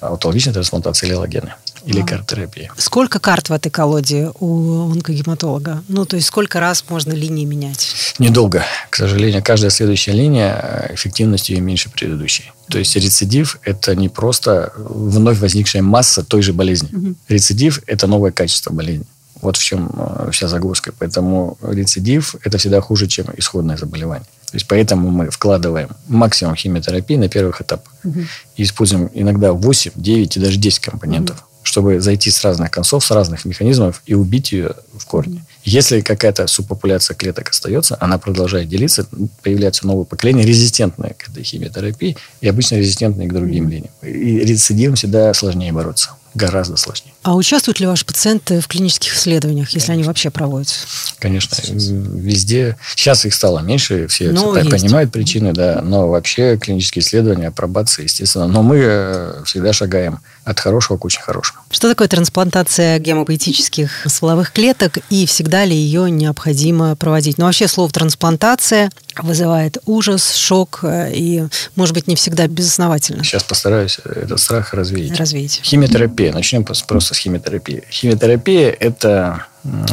аутологичной 0.00 0.52
трансплантации 0.52 1.06
или 1.06 1.14
аллогены 1.14 1.54
или 1.84 2.00
а. 2.00 2.06
карт-терапии. 2.06 2.70
Сколько 2.76 3.18
карт 3.18 3.48
в 3.48 3.52
этой 3.52 3.70
колоде 3.70 4.30
у 4.38 4.90
онкогематолога? 4.90 5.82
Ну, 5.88 6.04
то 6.04 6.16
есть, 6.16 6.28
сколько 6.28 6.60
раз 6.60 6.84
можно 6.88 7.12
линии 7.12 7.44
менять? 7.44 8.14
Недолго. 8.18 8.64
К 8.90 8.96
сожалению, 8.96 9.42
каждая 9.44 9.70
следующая 9.70 10.12
линия 10.12 10.90
эффективность 10.94 11.48
ее 11.50 11.60
меньше 11.60 11.90
предыдущей. 11.90 12.52
То 12.72 12.78
есть 12.78 12.96
рецидив– 12.96 13.58
это 13.64 13.94
не 13.94 14.08
просто 14.08 14.72
вновь 14.76 15.38
возникшая 15.40 15.82
масса 15.82 16.22
той 16.22 16.42
же 16.42 16.52
болезни. 16.52 16.88
Угу. 16.92 17.14
Рецидив– 17.28 17.82
это 17.86 18.06
новое 18.06 18.32
качество 18.32 18.72
болезни. 18.72 19.04
Вот 19.42 19.56
в 19.56 19.62
чем 19.62 19.90
э, 19.94 20.30
вся 20.32 20.48
загвоздка. 20.48 20.92
Поэтому 20.98 21.58
рецидив– 21.62 22.34
это 22.44 22.56
всегда 22.56 22.80
хуже, 22.80 23.08
чем 23.08 23.26
исходное 23.36 23.76
заболевание. 23.76 24.26
То 24.50 24.56
есть 24.56 24.66
поэтому 24.68 25.10
мы 25.10 25.30
вкладываем 25.30 25.88
максимум 26.08 26.56
химиотерапии 26.56 27.16
на 27.16 27.28
первых 27.28 27.60
этапах. 27.60 27.92
Угу. 28.04 28.20
И 28.56 28.62
используем 28.62 29.10
иногда 29.12 29.52
8, 29.52 29.92
9 29.94 30.36
и 30.36 30.40
даже 30.40 30.56
10 30.56 30.78
компонентов. 30.78 31.36
Угу 31.36 31.51
чтобы 31.62 32.00
зайти 32.00 32.30
с 32.30 32.42
разных 32.44 32.70
концов, 32.70 33.04
с 33.04 33.10
разных 33.10 33.44
механизмов 33.44 34.02
и 34.06 34.14
убить 34.14 34.52
ее 34.52 34.74
в 34.96 35.04
корне. 35.06 35.44
Если 35.64 36.00
какая-то 36.00 36.46
субпопуляция 36.46 37.14
клеток 37.14 37.50
остается, 37.50 37.96
она 38.00 38.18
продолжает 38.18 38.68
делиться, 38.68 39.06
появляются 39.42 39.86
новые 39.86 40.06
поколения, 40.06 40.44
резистентные 40.44 41.14
к 41.14 41.28
этой 41.28 41.44
химиотерапии 41.44 42.16
и 42.40 42.48
обычно 42.48 42.76
резистентные 42.76 43.28
к 43.28 43.32
другим 43.32 43.68
линиям. 43.68 43.92
И 44.02 44.38
рецидивом 44.40 44.96
всегда 44.96 45.32
сложнее 45.34 45.72
бороться 45.72 46.10
гораздо 46.34 46.76
сложнее. 46.76 47.12
А 47.22 47.34
участвуют 47.36 47.80
ли 47.80 47.86
ваши 47.86 48.04
пациенты 48.04 48.60
в 48.60 48.68
клинических 48.68 49.14
исследованиях, 49.14 49.68
если 49.70 49.88
Конечно. 49.88 49.92
они 49.94 50.02
вообще 50.04 50.30
проводятся? 50.30 50.86
Конечно, 51.18 51.56
везде. 51.62 52.76
Сейчас 52.94 53.24
их 53.24 53.34
стало 53.34 53.60
меньше, 53.60 54.06
все 54.08 54.30
но 54.30 54.52
ну, 54.52 54.70
понимают 54.70 55.12
причины, 55.12 55.52
да, 55.52 55.80
но 55.82 56.08
вообще 56.08 56.56
клинические 56.56 57.02
исследования, 57.02 57.48
апробация, 57.48 58.04
естественно. 58.04 58.48
Но 58.48 58.62
мы 58.62 58.78
э, 58.82 59.42
всегда 59.44 59.72
шагаем 59.72 60.20
от 60.44 60.58
хорошего 60.58 60.96
к 60.96 61.04
очень 61.04 61.20
хорошему. 61.20 61.60
Что 61.70 61.88
такое 61.88 62.08
трансплантация 62.08 62.98
гемопоэтических 62.98 64.06
стволовых 64.06 64.52
клеток 64.52 64.98
и 65.10 65.26
всегда 65.26 65.64
ли 65.64 65.74
ее 65.74 66.10
необходимо 66.10 66.96
проводить? 66.96 67.38
Ну, 67.38 67.44
вообще 67.44 67.68
слово 67.68 67.90
трансплантация 67.90 68.90
вызывает 69.20 69.78
ужас, 69.86 70.34
шок 70.34 70.80
э, 70.82 71.12
и, 71.12 71.44
может 71.76 71.94
быть, 71.94 72.06
не 72.06 72.16
всегда 72.16 72.46
безосновательно. 72.46 73.24
Сейчас 73.24 73.42
постараюсь 73.42 73.98
этот 74.04 74.40
страх 74.40 74.74
развеять. 74.74 75.18
Развеять. 75.18 75.60
Химиотерапия. 75.62 76.21
Начнем 76.30 76.64
просто 76.64 77.14
с 77.14 77.18
химиотерапии. 77.18 77.82
Химиотерапия– 77.90 78.70
это 78.80 79.46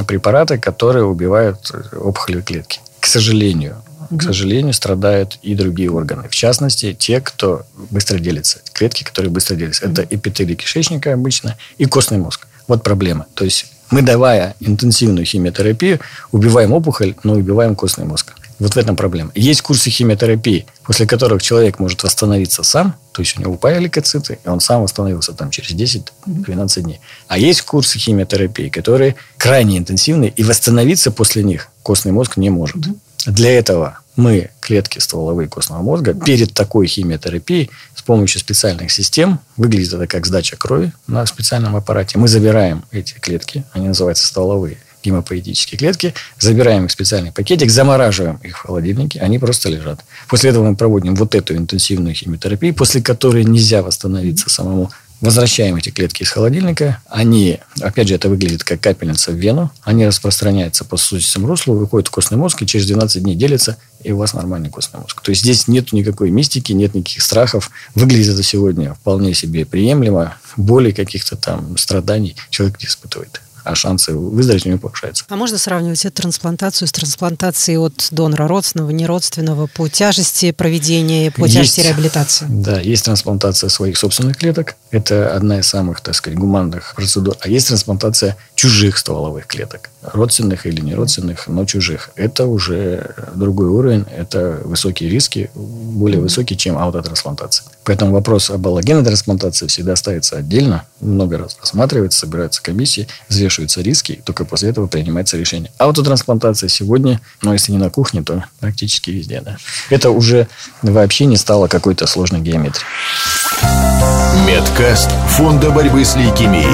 препараты, 0.07 0.57
которые 0.57 1.05
убивают 1.05 1.71
опухолевые 1.93 2.43
клетки. 2.43 2.79
К 2.99 3.05
сожалению, 3.05 3.81
к 4.09 4.23
сожалению, 4.23 4.73
страдают 4.73 5.37
и 5.43 5.53
другие 5.53 5.91
органы. 5.91 6.27
В 6.29 6.35
частности, 6.35 6.93
те, 6.93 7.21
кто 7.21 7.65
быстро 7.91 8.17
делится. 8.17 8.59
Клетки, 8.73 9.03
которые 9.03 9.31
быстро 9.31 9.55
делятся. 9.55 9.85
Это 9.85 10.05
эпителий 10.09 10.55
кишечника 10.55 11.13
обычно 11.13 11.57
и 11.77 11.85
костный 11.85 12.17
мозг. 12.17 12.47
Вот 12.67 12.81
проблема. 12.81 13.27
То 13.35 13.45
есть 13.45 13.67
мы, 13.91 14.01
давая 14.01 14.55
интенсивную 14.59 15.25
химиотерапию, 15.25 15.99
убиваем 16.31 16.73
опухоль, 16.73 17.15
но 17.23 17.33
убиваем 17.33 17.75
костный 17.75 18.05
мозг. 18.05 18.33
Вот 18.59 18.75
в 18.75 18.77
этом 18.77 18.95
проблема. 18.95 19.31
Есть 19.35 19.61
курсы 19.61 19.89
химиотерапии, 19.89 20.65
после 20.83 21.07
которых 21.07 21.41
человек 21.41 21.79
может 21.79 22.03
восстановиться 22.03 22.63
сам, 22.63 22.95
то 23.13 23.21
есть 23.21 23.37
у 23.37 23.41
него 23.41 23.53
упали 23.53 23.79
лейкоциты, 23.79 24.39
и 24.43 24.49
он 24.49 24.59
сам 24.59 24.81
восстановился 24.81 25.33
там 25.33 25.49
через 25.49 25.71
10-12 25.71 26.81
дней. 26.81 26.99
А 27.27 27.37
есть 27.37 27.61
курсы 27.61 27.97
химиотерапии, 27.97 28.69
которые 28.69 29.15
крайне 29.37 29.77
интенсивные, 29.77 30.31
и 30.31 30.43
восстановиться 30.43 31.11
после 31.11 31.43
них 31.43 31.69
костный 31.83 32.11
мозг 32.11 32.37
не 32.37 32.49
может. 32.49 32.77
Для 33.25 33.51
этого 33.51 33.99
мы 34.15 34.49
клетки 34.59 34.99
стволовые 34.99 35.47
костного 35.47 35.81
мозга 35.81 36.13
перед 36.13 36.53
такой 36.53 36.87
химиотерапией 36.87 37.69
с 37.95 38.01
помощью 38.01 38.41
специальных 38.41 38.91
систем, 38.91 39.39
выглядит 39.55 39.93
это 39.93 40.07
как 40.07 40.25
сдача 40.25 40.57
крови 40.57 40.91
на 41.07 41.25
специальном 41.25 41.75
аппарате, 41.75 42.17
мы 42.17 42.27
забираем 42.27 42.83
эти 42.91 43.13
клетки, 43.13 43.63
они 43.71 43.87
называются 43.87 44.27
стволовые, 44.27 44.77
гемопоэтические 45.03 45.77
клетки, 45.77 46.13
забираем 46.39 46.85
их 46.85 46.89
в 46.89 46.93
специальный 46.93 47.31
пакетик, 47.31 47.69
замораживаем 47.69 48.39
их 48.43 48.57
в 48.57 48.61
холодильнике, 48.61 49.19
они 49.19 49.39
просто 49.39 49.69
лежат. 49.69 50.03
После 50.27 50.49
этого 50.49 50.67
мы 50.67 50.75
проводим 50.75 51.15
вот 51.15 51.35
эту 51.35 51.55
интенсивную 51.55 52.13
химиотерапию, 52.13 52.73
после 52.73 53.01
которой 53.01 53.43
нельзя 53.43 53.81
восстановиться 53.81 54.49
самому. 54.49 54.91
Возвращаем 55.21 55.75
эти 55.75 55.89
клетки 55.89 56.23
из 56.23 56.29
холодильника. 56.29 57.01
Они, 57.09 57.59
опять 57.81 58.07
же, 58.07 58.15
это 58.15 58.29
выглядит 58.29 58.63
как 58.63 58.79
капельница 58.79 59.31
в 59.31 59.35
вену. 59.35 59.69
Они 59.83 60.05
распространяются 60.07 60.85
по 60.85 60.95
сосудистому 60.95 61.45
руслу, 61.45 61.73
выходят 61.73 62.07
в 62.07 62.11
костный 62.11 62.37
мозг, 62.37 62.61
и 62.61 62.65
через 62.65 62.85
12 62.85 63.23
дней 63.23 63.35
делятся, 63.35 63.75
и 64.01 64.13
у 64.13 64.17
вас 64.17 64.33
нормальный 64.33 64.69
костный 64.69 65.01
мозг. 65.01 65.21
То 65.21 65.31
есть 65.31 65.41
здесь 65.41 65.67
нет 65.67 65.91
никакой 65.91 66.31
мистики, 66.31 66.71
нет 66.71 66.95
никаких 66.95 67.21
страхов. 67.21 67.69
Выглядит 67.95 68.33
это 68.33 68.43
сегодня 68.43 68.93
вполне 68.93 69.33
себе 69.33 69.65
приемлемо. 69.65 70.37
Боли 70.55 70.91
каких-то 70.91 71.35
там 71.35 71.77
страданий 71.77 72.37
человек 72.49 72.79
не 72.79 72.87
испытывает. 72.87 73.41
А 73.69 73.75
шансы 73.75 74.13
выздороветь 74.13 74.65
у 74.65 74.69
него 74.69 74.79
повышаются. 74.79 75.25
А 75.29 75.35
можно 75.35 75.57
сравнивать 75.57 76.03
эту 76.03 76.23
трансплантацию 76.23 76.87
с 76.87 76.91
трансплантацией 76.91 77.77
от 77.77 78.07
донора 78.09 78.47
родственного, 78.47 78.89
неродственного 78.89 79.67
по 79.67 79.87
тяжести 79.87 80.51
проведения, 80.51 81.29
по 81.29 81.43
есть, 81.43 81.53
тяжести 81.53 81.81
реабилитации? 81.81 82.47
Да, 82.49 82.79
есть 82.79 83.05
трансплантация 83.05 83.69
своих 83.69 83.97
собственных 83.97 84.37
клеток. 84.37 84.75
Это 84.89 85.35
одна 85.35 85.59
из 85.59 85.67
самых, 85.67 86.01
так 86.01 86.15
сказать, 86.15 86.39
гуманных 86.39 86.93
процедур. 86.95 87.35
А 87.41 87.47
есть 87.47 87.67
трансплантация 87.67 88.37
чужих 88.55 88.97
стволовых 88.97 89.45
клеток. 89.45 89.91
Родственных 90.01 90.65
или 90.65 90.81
неродственных, 90.81 91.47
но 91.47 91.65
чужих. 91.65 92.09
Это 92.15 92.47
уже 92.47 93.13
другой 93.35 93.67
уровень. 93.67 94.05
Это 94.15 94.61
высокие 94.65 95.09
риски, 95.09 95.51
более 95.53 96.21
высокие, 96.21 96.57
чем 96.57 96.77
аутотрансплантация. 96.77 97.65
Поэтому 97.83 98.13
вопрос 98.13 98.49
об 98.49 98.67
аллогенной 98.67 99.03
трансплантации 99.03 99.67
всегда 99.67 99.95
ставится 99.95 100.37
отдельно, 100.37 100.85
много 100.99 101.37
раз 101.37 101.57
рассматривается, 101.59 102.19
собираются 102.19 102.61
комиссии, 102.61 103.07
взвешиваются 103.29 103.58
риски, 103.81 104.13
и 104.13 104.21
только 104.21 104.45
после 104.45 104.69
этого 104.69 104.87
принимается 104.87 105.37
решение. 105.37 105.71
Аутотрансплантация 105.77 106.69
сегодня, 106.69 107.21
ну, 107.41 107.53
если 107.53 107.71
не 107.71 107.77
на 107.77 107.89
кухне, 107.89 108.23
то 108.23 108.43
практически 108.59 109.11
везде, 109.11 109.41
да. 109.41 109.57
Это 109.89 110.11
уже 110.11 110.47
вообще 110.81 111.25
не 111.25 111.37
стало 111.37 111.67
какой-то 111.67 112.07
сложной 112.07 112.41
геометрией. 112.41 112.85
Медкаст 114.47 115.09
Фонда 115.29 115.69
борьбы 115.69 116.05
с 116.05 116.15
лейкемией. 116.15 116.65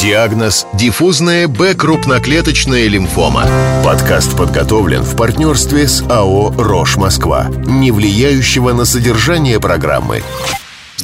Диагноз– 0.00 0.66
диффузная 0.74 1.48
Б-крупноклеточная 1.48 2.88
лимфома. 2.88 3.46
Подкаст 3.84 4.36
подготовлен 4.36 5.02
в 5.02 5.16
партнерстве 5.16 5.88
с 5.88 6.02
АО 6.02 6.52
«Рош 6.58 6.96
Москва», 6.96 7.48
не 7.66 7.90
влияющего 7.90 8.72
на 8.72 8.84
содержание 8.84 9.60
программы. 9.60 10.22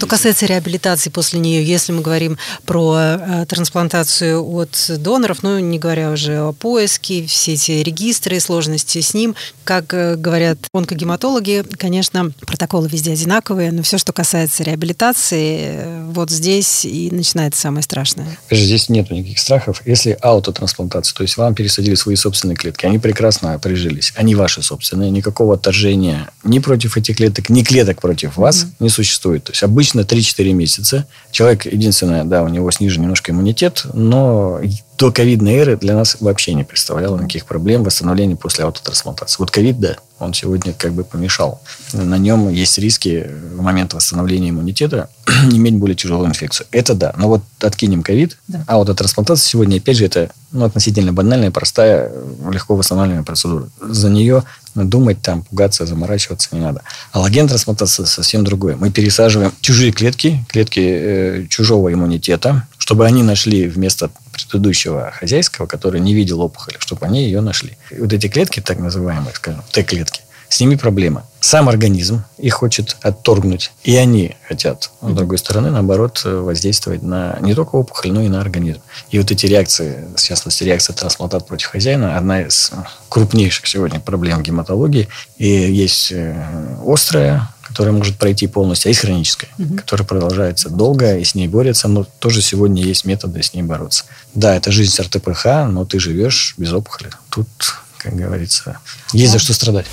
Что 0.03 0.09
касается 0.09 0.47
реабилитации 0.47 1.11
после 1.11 1.39
нее, 1.39 1.65
если 1.65 1.93
мы 1.93 2.03
говорим 2.03 2.37
про 2.67 2.97
э, 2.99 3.47
трансплантацию 3.49 4.45
от 4.45 4.91
доноров, 4.99 5.45
ну, 5.45 5.61
не 5.61 5.79
говоря 5.79 6.11
уже 6.11 6.41
о 6.41 6.53
поиске, 6.53 7.25
все 7.27 7.53
эти 7.53 7.71
регистры, 7.71 8.41
сложности 8.41 9.01
с 9.01 9.15
ним, 9.15 9.37
как 9.63 9.95
э, 9.95 10.17
говорят 10.17 10.59
онкогематологи, 10.75 11.63
конечно, 11.79 12.33
протоколы 12.41 12.89
везде 12.89 13.13
одинаковые, 13.13 13.71
но 13.71 13.85
все, 13.85 13.97
что 13.97 14.13
касается 14.13 14.65
реабилитации, 14.65 15.59
э, 15.63 16.07
вот 16.11 16.31
здесь 16.31 16.85
и 16.85 17.09
начинается 17.13 17.61
самое 17.61 17.85
страшное. 17.85 18.27
Здесь 18.51 18.89
нет 18.89 19.09
никаких 19.09 19.39
страхов. 19.39 19.83
Если 19.87 20.19
аутотрансплантация, 20.21 21.15
то 21.15 21.23
есть 21.23 21.37
вам 21.37 21.55
пересадили 21.55 21.95
свои 21.95 22.17
собственные 22.17 22.57
клетки, 22.57 22.87
они 22.87 22.99
прекрасно 22.99 23.57
прижились, 23.61 24.13
они 24.17 24.35
ваши 24.35 24.63
собственные, 24.63 25.13
никакого 25.13 25.55
отторжения 25.55 26.29
ни 26.43 26.59
против 26.59 26.97
этих 26.97 27.19
клеток, 27.19 27.51
ни 27.51 27.63
клеток 27.63 28.01
против 28.01 28.37
вас 28.37 28.65
mm-hmm. 28.65 28.75
не 28.81 28.89
существует. 28.89 29.45
То 29.45 29.53
есть 29.53 29.63
обычно 29.63 29.92
3-4 30.01 30.53
месяца. 30.53 31.07
Человек, 31.31 31.67
единственное, 31.67 32.25
да, 32.25 32.43
у 32.43 32.49
него 32.49 32.71
снижен 32.71 33.03
немножко 33.03 33.33
иммунитет, 33.33 33.85
но 33.93 34.61
до 34.99 35.11
ковидной 35.11 35.55
эры 35.55 35.77
для 35.77 35.95
нас 35.95 36.17
вообще 36.21 36.55
не 36.55 36.65
представляло 36.65 37.17
никаких 37.17 37.47
проблем 37.47 37.83
восстановления 37.83 38.37
после 38.37 38.65
аутотрансплантации. 38.65 39.37
Вот 39.39 39.51
ковид, 39.51 39.81
да, 39.81 39.97
он 40.21 40.33
сегодня 40.33 40.73
как 40.73 40.93
бы 40.93 41.03
помешал. 41.03 41.61
На 41.93 42.19
нем 42.19 42.49
есть 42.51 42.79
риски 42.79 43.29
в 43.55 43.61
момент 43.61 43.95
восстановления 43.95 44.51
иммунитета 44.51 45.09
иметь 45.51 45.75
более 45.75 45.97
тяжелую 45.97 46.29
инфекцию. 46.29 46.69
Это 46.71 46.95
да. 46.95 47.13
Но 47.17 47.29
вот 47.29 47.43
откинем 47.61 48.05
ковид, 48.05 48.39
да. 48.47 48.65
аутотрансплантация 48.69 49.45
сегодня, 49.45 49.79
опять 49.79 49.97
же, 49.97 50.05
это 50.05 50.31
ну, 50.53 50.65
относительно 50.65 51.13
банальная, 51.13 51.51
простая, 51.51 52.13
легко 52.51 52.77
восстанавливаемая 52.77 53.25
процедура. 53.25 53.69
За 53.81 54.09
нее 54.09 54.45
думать, 54.75 55.21
там, 55.23 55.43
пугаться, 55.43 55.87
заморачиваться 55.87 56.49
не 56.53 56.61
надо. 56.61 56.83
Аллоген 57.13 57.49
трансплантация 57.49 58.07
совсем 58.07 58.45
другое. 58.45 58.77
Мы 58.77 58.91
пересаживаем 58.91 59.53
чужие 59.61 59.93
клетки, 59.93 60.45
клетки 60.49 60.81
э, 60.81 61.47
чужого 61.49 61.93
иммунитета, 61.93 62.67
чтобы 62.79 63.07
они 63.07 63.23
нашли 63.23 63.69
вместо 63.69 64.11
предыдущего 64.33 65.13
хозяйского, 65.13 65.67
который 65.67 66.01
не 66.01 66.15
видел 66.15 66.41
опухоли, 66.41 66.77
чтобы 66.79 67.07
они 67.07 67.25
ее 67.25 67.41
нашли. 67.41 67.77
И 67.91 67.97
вот 68.01 68.13
эти 68.13 68.29
клетки, 68.29 68.61
так 68.61 68.79
называемые, 68.79 69.35
скажем, 69.35 69.63
Т-клетки, 69.73 70.23
с 70.53 70.61
ними 70.61 70.75
проблема. 70.75 71.25
Сам 71.41 71.71
организм 71.71 72.25
их 72.37 72.53
хочет 72.53 72.99
отторгнуть, 73.01 73.73
и 73.85 73.97
они 73.97 74.37
хотят, 74.47 74.91
с 75.01 75.13
другой 75.15 75.39
стороны, 75.39 75.71
наоборот, 75.71 76.21
воздействовать 76.25 77.03
на 77.03 77.39
не 77.41 77.55
только 77.55 77.77
опухоль, 77.77 78.13
но 78.13 78.21
и 78.21 78.29
на 78.29 78.43
организм. 78.43 78.81
И 79.11 79.19
вот 79.19 79.31
эти 79.31 79.47
реакции, 79.47 80.05
в 80.15 80.21
частности, 80.21 80.63
реакция 80.63 80.95
трансплантат 80.95 81.47
против 81.47 81.69
хозяина, 81.69 82.19
одна 82.19 82.43
из 82.43 82.71
крупнейших 83.09 83.67
сегодня 83.67 83.99
проблем 83.99 84.43
гематологии. 84.43 85.09
И 85.39 85.49
есть 85.49 86.13
э, 86.13 86.37
острая 86.87 87.49
которая 87.63 87.95
может 87.95 88.19
пройти 88.19 88.47
полностью, 88.49 88.89
а 88.89 88.91
есть 88.91 89.01
хроническая, 89.01 89.49
угу. 89.59 89.77
которая 89.77 90.07
продолжается 90.07 90.69
долго, 90.69 91.17
и 91.17 91.25
с 91.25 91.35
ней 91.35 91.49
борется, 91.49 91.89
но 91.89 92.05
тоже 92.19 92.43
сегодня 92.43 92.83
есть 92.83 93.07
методы 93.07 93.43
с 93.43 93.55
ней 93.55 93.63
бороться. 93.63 94.05
Да, 94.35 94.55
это 94.55 94.71
жизнь 94.71 94.93
с 94.93 95.01
РТПХ, 95.01 95.47
но 95.71 95.87
ты 95.87 95.99
живешь 95.99 96.55
без 96.59 96.71
опухоли. 96.71 97.09
Тут, 97.31 97.49
как 98.03 98.15
говорится, 98.15 98.79
есть 99.13 99.33
за 99.33 99.39
что 99.39 99.55
страдать. 99.55 99.87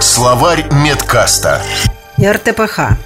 Словарь 0.00 0.64
медкаста. 0.72 1.60
РТПХ. 2.18 2.96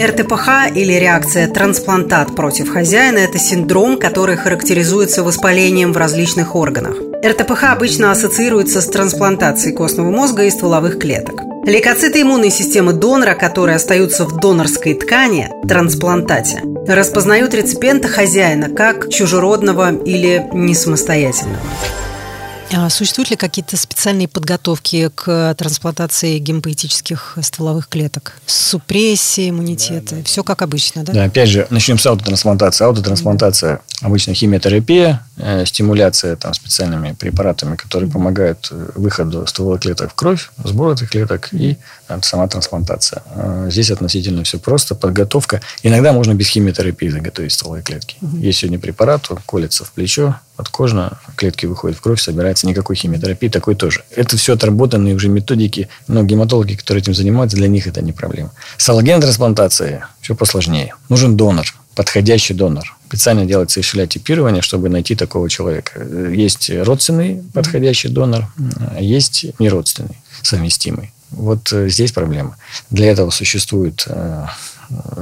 РТПХ 0.00 0.74
или 0.74 0.92
реакция 0.94 1.48
трансплантат 1.48 2.34
против 2.34 2.72
хозяина– 2.72 3.18
это 3.18 3.38
синдром, 3.38 3.98
который 3.98 4.36
характеризуется 4.36 5.22
воспалением 5.22 5.92
в 5.92 5.96
различных 5.96 6.54
органах. 6.54 6.94
РТПХ 7.24 7.64
обычно 7.64 8.10
ассоциируется 8.10 8.80
с 8.80 8.86
трансплантацией 8.86 9.74
костного 9.74 10.10
мозга 10.10 10.44
и 10.44 10.50
стволовых 10.50 10.98
клеток. 10.98 11.42
Лейкоциты 11.66 12.22
иммунной 12.22 12.50
системы 12.50 12.94
донора, 12.94 13.34
которые 13.34 13.76
остаются 13.76 14.24
в 14.24 14.40
донорской 14.40 14.94
ткани, 14.94 15.50
трансплантате, 15.68 16.62
распознают 16.86 17.52
реципиента 17.52 18.08
хозяина 18.08 18.70
как 18.70 19.10
чужеродного 19.10 19.94
или 19.94 20.46
несамостоятельного. 20.52 21.60
А 22.72 22.88
существуют 22.88 23.30
ли 23.30 23.36
какие-то 23.36 23.76
специальные 23.76 24.28
подготовки 24.28 25.10
к 25.14 25.54
трансплантации 25.54 26.38
гемопоэтических 26.38 27.38
стволовых 27.42 27.88
клеток? 27.88 28.34
Супрессия 28.46 29.50
иммунитета? 29.50 30.10
Да, 30.10 30.16
да. 30.16 30.24
Все 30.24 30.44
как 30.44 30.62
обычно, 30.62 31.02
да? 31.02 31.12
Да, 31.12 31.24
опять 31.24 31.48
же, 31.48 31.66
начнем 31.70 31.98
с 31.98 32.06
аутотрансплантации. 32.06 32.84
Аутотрансплантация, 32.84 33.74
mm 33.74 33.80
обычно 34.02 34.32
химиотерапия, 34.32 35.26
э, 35.36 35.66
стимуляция 35.66 36.34
там, 36.34 36.54
специальными 36.54 37.12
препаратами, 37.12 37.76
которые 37.76 38.08
mm 38.08 38.12
помогают 38.12 38.68
э, 38.70 38.90
выходу 38.94 39.46
стволовых 39.46 39.82
клеток 39.82 40.12
в 40.12 40.14
кровь, 40.14 40.50
сбору 40.64 40.94
этих 40.94 41.10
клеток 41.10 41.48
и 41.52 41.76
э, 42.08 42.18
сама 42.22 42.48
трансплантация. 42.48 43.22
Э, 43.34 43.68
здесь 43.70 43.90
относительно 43.90 44.44
все 44.44 44.58
просто. 44.58 44.94
Подготовка. 44.94 45.60
Иногда 45.82 46.12
можно 46.12 46.32
без 46.34 46.48
химиотерапии 46.48 47.08
заготовить 47.08 47.52
стволовые 47.52 47.82
клетки. 47.82 48.16
mm 48.22 48.38
Есть 48.38 48.60
сегодня 48.60 48.78
препарат, 48.78 49.26
он 49.30 49.38
колется 49.44 49.84
в 49.84 49.92
плечо, 49.92 50.36
подкожно, 50.56 51.18
клетки 51.36 51.64
выходят 51.66 51.96
в 51.96 52.02
кровь, 52.02 52.20
собирается 52.20 52.59
никакой 52.66 52.96
химиотерапии, 52.96 53.48
такой 53.48 53.74
тоже. 53.74 54.04
Это 54.14 54.36
все 54.36 54.54
отработанные 54.54 55.14
уже 55.14 55.28
методики, 55.28 55.88
но 56.08 56.22
гематологи, 56.22 56.74
которые 56.74 57.02
этим 57.02 57.14
занимаются, 57.14 57.56
для 57.56 57.68
них 57.68 57.86
это 57.86 58.02
не 58.02 58.12
проблема. 58.12 58.52
С 58.76 58.88
аллогенной 58.88 59.22
трансплантацией 59.22 60.00
все 60.20 60.34
посложнее. 60.34 60.94
Нужен 61.08 61.36
донор, 61.36 61.66
подходящий 61.94 62.54
донор. 62.54 62.96
Специально 63.08 63.44
делается 63.44 63.80
эшелятипирование, 63.80 64.62
чтобы 64.62 64.88
найти 64.88 65.16
такого 65.16 65.50
человека. 65.50 66.00
Есть 66.32 66.70
родственный 66.70 67.42
подходящий 67.52 68.08
донор, 68.08 68.46
а 68.96 69.00
есть 69.00 69.46
неродственный, 69.58 70.18
совместимый. 70.42 71.12
Вот 71.30 71.72
э, 71.72 71.88
здесь 71.88 72.12
проблема. 72.12 72.56
Для 72.90 73.10
этого 73.10 73.30
существуют 73.30 74.04
э, 74.08 74.46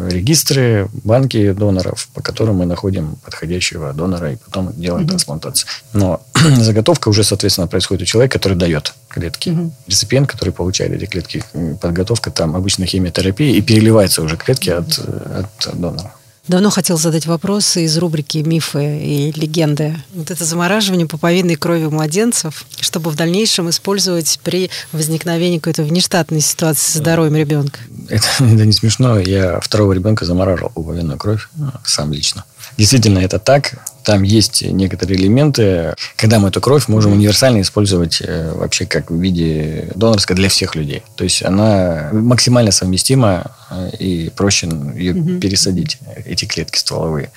регистры, 0.08 0.88
банки 1.04 1.52
доноров, 1.52 2.08
по 2.14 2.22
которым 2.22 2.56
мы 2.56 2.66
находим 2.66 3.16
подходящего 3.24 3.92
донора 3.92 4.32
и 4.32 4.36
потом 4.36 4.72
делаем 4.74 5.04
mm 5.04 5.08
трансплантацию. 5.08 5.68
Но 5.92 6.20
заготовка 6.58 7.08
уже, 7.08 7.24
соответственно, 7.24 7.66
происходит 7.66 8.02
у 8.02 8.06
человека, 8.06 8.38
который 8.38 8.56
дает 8.56 8.94
клетки. 9.08 9.50
mm 9.50 9.70
Реципиент, 9.86 10.30
который 10.30 10.50
получает 10.50 10.92
эти 10.92 11.06
клетки, 11.06 11.42
подготовка 11.80 12.30
там 12.30 12.56
обычно 12.56 12.86
химиотерапия 12.86 13.52
и 13.52 13.60
переливается 13.60 14.22
уже 14.22 14.36
клетки 14.36 14.70
от, 14.70 14.98
от 14.98 15.80
донора. 15.80 16.12
Давно 16.48 16.70
хотел 16.70 16.96
задать 16.96 17.26
вопрос 17.26 17.76
из 17.76 17.98
рубрики 17.98 18.38
«Мифы 18.38 19.00
и 19.02 19.32
легенды». 19.32 19.96
Вот 20.14 20.30
это 20.30 20.46
замораживание 20.46 21.06
пуповинной 21.06 21.56
крови 21.56 21.84
младенцев, 21.84 22.64
чтобы 22.80 23.10
в 23.10 23.16
дальнейшем 23.16 23.68
использовать 23.68 24.40
при 24.42 24.70
возникновении 24.92 25.58
какой-то 25.58 25.82
внештатной 25.82 26.40
ситуации 26.40 26.92
со 26.92 26.98
здоровьем 26.98 27.36
ребенка. 27.36 27.80
Это, 28.08 28.26
это 28.38 28.64
не 28.64 28.72
смешно. 28.72 29.18
Я 29.18 29.60
второго 29.60 29.92
ребенка 29.92 30.24
замораживал 30.24 30.70
пуповинную 30.70 31.18
кровь 31.18 31.48
ну, 31.54 31.70
сам 31.84 32.14
лично. 32.14 32.44
Действительно, 32.78 33.18
это 33.18 33.40
так. 33.40 33.74
Там 34.04 34.22
есть 34.22 34.62
некоторые 34.62 35.18
элементы, 35.18 35.94
когда 36.16 36.38
мы 36.38 36.48
эту 36.48 36.60
кровь 36.60 36.86
можем 36.86 37.12
универсально 37.12 37.60
использовать 37.60 38.22
э, 38.22 38.52
вообще 38.54 38.86
как 38.86 39.10
в 39.10 39.20
виде 39.20 39.90
донорской 39.96 40.36
для 40.36 40.48
всех 40.48 40.76
людей. 40.76 41.02
То 41.16 41.24
есть 41.24 41.42
она 41.42 42.10
максимально 42.12 42.70
совместима 42.70 43.50
э, 43.70 43.90
и 43.98 44.30
проще 44.30 44.68
ее 44.94 45.14
угу. 45.14 45.40
пересадить, 45.40 45.98
эти 46.24 46.44
клетки 46.44 46.78
стволовые. 46.78 47.32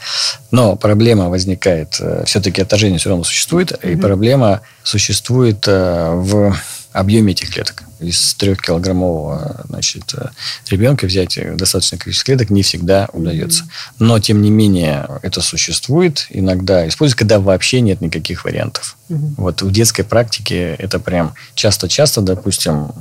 Но 0.52 0.76
проблема 0.76 1.30
возникает, 1.30 1.98
э, 2.00 2.24
все-таки 2.28 2.62
отторжение 2.62 3.00
все 3.00 3.10
равно 3.10 3.24
существует, 3.24 3.72
угу. 3.72 3.88
и 3.88 3.96
проблема 3.96 4.62
существует 4.84 5.66
в 5.66 6.56
объеме 6.92 7.34
этих 7.34 7.52
клеток. 7.52 7.84
Из 8.00 8.34
трехкилограммового 8.36 9.62
значит, 9.70 10.16
ребенка 10.70 11.06
взять 11.06 11.38
достаточное 11.56 12.00
количество 12.00 12.26
клеток 12.26 12.50
не 12.50 12.64
всегда 12.64 13.08
удается. 13.14 13.66
Но, 14.00 14.20
тем 14.20 14.42
не 14.42 14.50
менее, 14.50 15.08
это 15.22 15.42
существует. 15.42 16.26
Иногда 16.30 16.88
используют, 16.88 17.20
когда 17.20 17.40
вообще 17.40 17.82
нет 17.82 18.02
никаких 18.02 18.44
вариантов. 18.44 18.98
Угу. 19.10 19.34
Вот 19.38 19.62
в 19.62 19.72
детской 19.72 20.04
практике 20.04 20.76
это 20.76 21.00
прям 21.00 21.34
часто-часто, 21.54 22.22
допустим, 22.22 22.92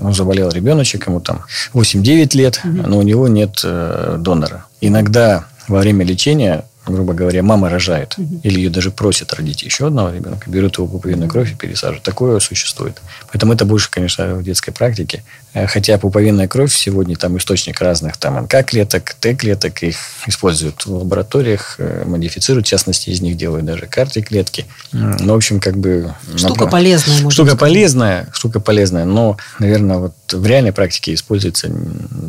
ну, 0.00 0.12
заболел 0.12 0.50
ребеночек, 0.50 1.06
ему 1.06 1.20
там 1.20 1.44
8-9 1.72 2.36
лет, 2.36 2.60
угу. 2.64 2.72
но 2.72 2.98
у 2.98 3.02
него 3.02 3.28
нет 3.28 3.60
э, 3.64 4.16
донора. 4.18 4.66
Иногда 4.80 5.46
во 5.68 5.80
время 5.80 6.04
лечения 6.04 6.64
грубо 6.90 7.12
говоря, 7.12 7.42
мама 7.42 7.68
рожает, 7.68 8.14
угу. 8.18 8.40
или 8.42 8.58
ее 8.58 8.70
даже 8.70 8.90
просят 8.90 9.32
родить 9.34 9.62
еще 9.62 9.86
одного 9.86 10.10
ребенка, 10.10 10.50
берут 10.50 10.78
его 10.78 10.86
пуповинную 10.86 11.28
кровь 11.28 11.52
и 11.52 11.54
пересаживают. 11.54 12.02
Такое 12.02 12.38
существует. 12.40 13.00
Поэтому 13.32 13.52
это 13.52 13.64
больше, 13.64 13.90
конечно, 13.90 14.34
в 14.34 14.42
детской 14.42 14.72
практике. 14.72 15.22
Э, 15.54 15.66
хотя 15.66 15.98
пуповинная 15.98 16.48
кровь 16.48 16.74
сегодня 16.74 17.16
там 17.16 17.36
источник 17.38 17.80
разных 17.80 18.16
там 18.16 18.42
НК-клеток, 18.44 19.14
Т-клеток, 19.20 19.82
их 19.82 19.96
используют 20.26 20.86
в 20.86 20.92
лабораториях, 20.92 21.76
э, 21.78 22.04
модифицируют, 22.06 22.66
в 22.66 22.70
частности, 22.70 23.10
из 23.10 23.20
них 23.20 23.36
делают 23.36 23.64
даже 23.64 23.86
карты-клетки. 23.86 24.66
Ну, 24.92 25.32
в 25.32 25.36
общем, 25.36 25.60
как 25.60 25.76
бы... 25.76 26.14
Штука 26.36 26.60
надо... 26.60 26.70
полезная, 26.70 27.30
Штука 27.30 27.56
полезная, 27.56 28.28
штука 28.32 28.60
полезная, 28.60 29.04
но, 29.04 29.36
наверное, 29.58 29.98
вот 29.98 30.14
в 30.32 30.46
реальной 30.46 30.72
практике 30.72 31.14
используется 31.14 31.70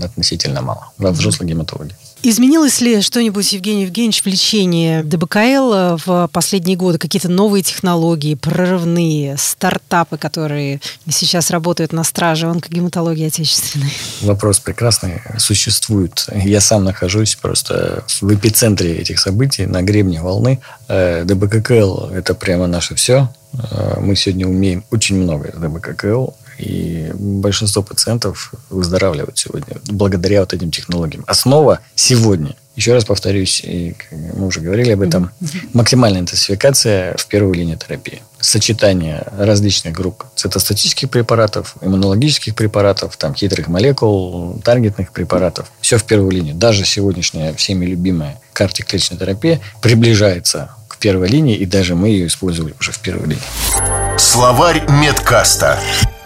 относительно 0.03 0.61
мало 0.61 0.91
в 0.97 1.09
взрослой 1.11 1.47
гематологии. 1.47 1.95
Изменилось 2.21 2.81
ли 2.81 3.01
что-нибудь, 3.01 3.53
Евгений 3.53 3.83
Евгеньевич, 3.83 4.23
в 4.23 4.25
лечении 4.25 5.01
ДБКЛ 5.03 5.73
э, 5.73 5.97
в 6.05 6.29
последние 6.33 6.75
годы? 6.75 6.97
Какие-то 6.97 7.29
новые 7.29 7.63
технологии, 7.63 8.35
прорывные, 8.35 9.37
стартапы, 9.37 10.17
которые 10.17 10.81
сейчас 11.09 11.49
работают 11.49 11.93
на 11.93 12.03
страже 12.03 12.47
онкогематологии 12.47 13.27
отечественной? 13.27 13.93
Вопрос 14.21 14.59
прекрасный. 14.59 15.21
Существует. 15.37 16.27
Я 16.33 16.59
сам 16.59 16.83
нахожусь 16.83 17.35
просто 17.35 18.03
в 18.19 18.33
эпицентре 18.33 18.97
этих 18.97 19.17
событий, 19.19 19.65
на 19.65 19.81
гребне 19.81 20.21
волны. 20.21 20.59
Э, 20.89 21.23
ДБКЛ– 21.23 22.09
это 22.13 22.33
прямо 22.33 22.67
наше 22.67 22.95
все. 22.95 23.29
Э, 23.53 23.97
мы 24.01 24.17
сегодня 24.17 24.45
умеем 24.45 24.83
очень 24.91 25.15
много 25.15 25.53
ДБКЛ. 25.57 26.31
И 26.59 27.11
большинство 27.13 27.81
пациентов 27.81 28.53
выздоравливают 28.69 29.37
сегодня 29.37 29.77
благодаря 29.85 30.41
вот 30.41 30.53
этим 30.53 30.71
технологиям. 30.71 31.23
Основа 31.25 31.79
сегодня, 31.95 32.55
еще 32.75 32.93
раз 32.93 33.05
повторюсь, 33.05 33.61
и 33.63 33.95
мы 34.11 34.47
уже 34.47 34.59
говорили 34.59 34.91
об 34.91 35.01
этом, 35.01 35.31
максимальная 35.73 36.19
интенсификация 36.19 37.15
в 37.17 37.27
первую 37.27 37.53
линию 37.53 37.77
терапии. 37.77 38.21
Сочетание 38.41 39.25
различных 39.37 39.93
групп 39.93 40.25
цитостатических 40.35 41.09
препаратов, 41.09 41.75
иммунологических 41.81 42.55
препаратов, 42.55 43.15
там, 43.15 43.33
хитрых 43.33 43.67
молекул, 43.67 44.61
таргетных 44.63 45.13
препаратов. 45.13 45.71
Все 45.79 45.97
в 45.97 46.03
первую 46.03 46.31
линию. 46.31 46.55
Даже 46.55 46.85
сегодняшняя 46.85 47.53
всеми 47.53 47.85
любимая 47.85 48.39
картиклеточная 48.51 49.17
терапия 49.17 49.61
приближается 49.81 50.71
к 50.89 50.97
первой 50.97 51.29
линии, 51.29 51.55
и 51.55 51.65
даже 51.65 51.95
мы 51.95 52.09
ее 52.09 52.27
использовали 52.27 52.75
уже 52.79 52.91
в 52.91 52.99
первой 52.99 53.27
линии. 53.27 54.17
Словарь 54.17 54.83
Медкаста. 54.89 55.79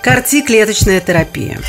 Карти-клеточная 0.04 1.00
терапия. 1.00 1.62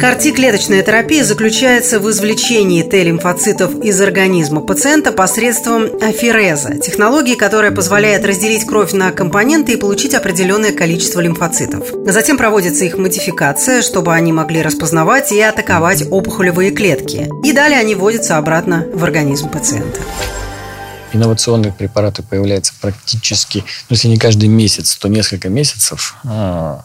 Карти-клеточная 0.00 0.82
терапия 0.82 1.22
заключается 1.22 2.00
в 2.00 2.10
извлечении 2.10 2.82
Т-лимфоцитов 2.82 3.76
из 3.76 4.00
организма 4.00 4.60
пациента 4.60 5.12
посредством 5.12 5.84
афереза, 6.02 6.78
технологии, 6.78 7.36
которая 7.36 7.70
позволяет 7.70 8.24
разделить 8.24 8.66
кровь 8.66 8.92
на 8.92 9.12
компоненты 9.12 9.74
и 9.74 9.76
получить 9.76 10.14
определенное 10.14 10.72
количество 10.72 11.20
лимфоцитов. 11.20 11.86
Затем 12.06 12.36
проводится 12.36 12.84
их 12.84 12.98
модификация, 12.98 13.82
чтобы 13.82 14.12
они 14.12 14.32
могли 14.32 14.62
распознавать 14.62 15.30
и 15.30 15.40
атаковать 15.40 16.02
опухолевые 16.10 16.72
клетки. 16.72 17.30
И 17.44 17.52
далее 17.52 17.78
они 17.78 17.94
вводятся 17.94 18.36
обратно 18.36 18.84
в 18.92 19.04
организм 19.04 19.48
пациента 19.48 20.00
инновационные 21.12 21.72
препараты 21.72 22.22
появляются 22.22 22.74
практически, 22.80 23.58
ну, 23.88 23.94
если 23.94 24.08
не 24.08 24.18
каждый 24.18 24.48
месяц, 24.48 24.96
то 24.96 25.08
несколько 25.08 25.48
месяцев. 25.48 26.16
А, 26.24 26.84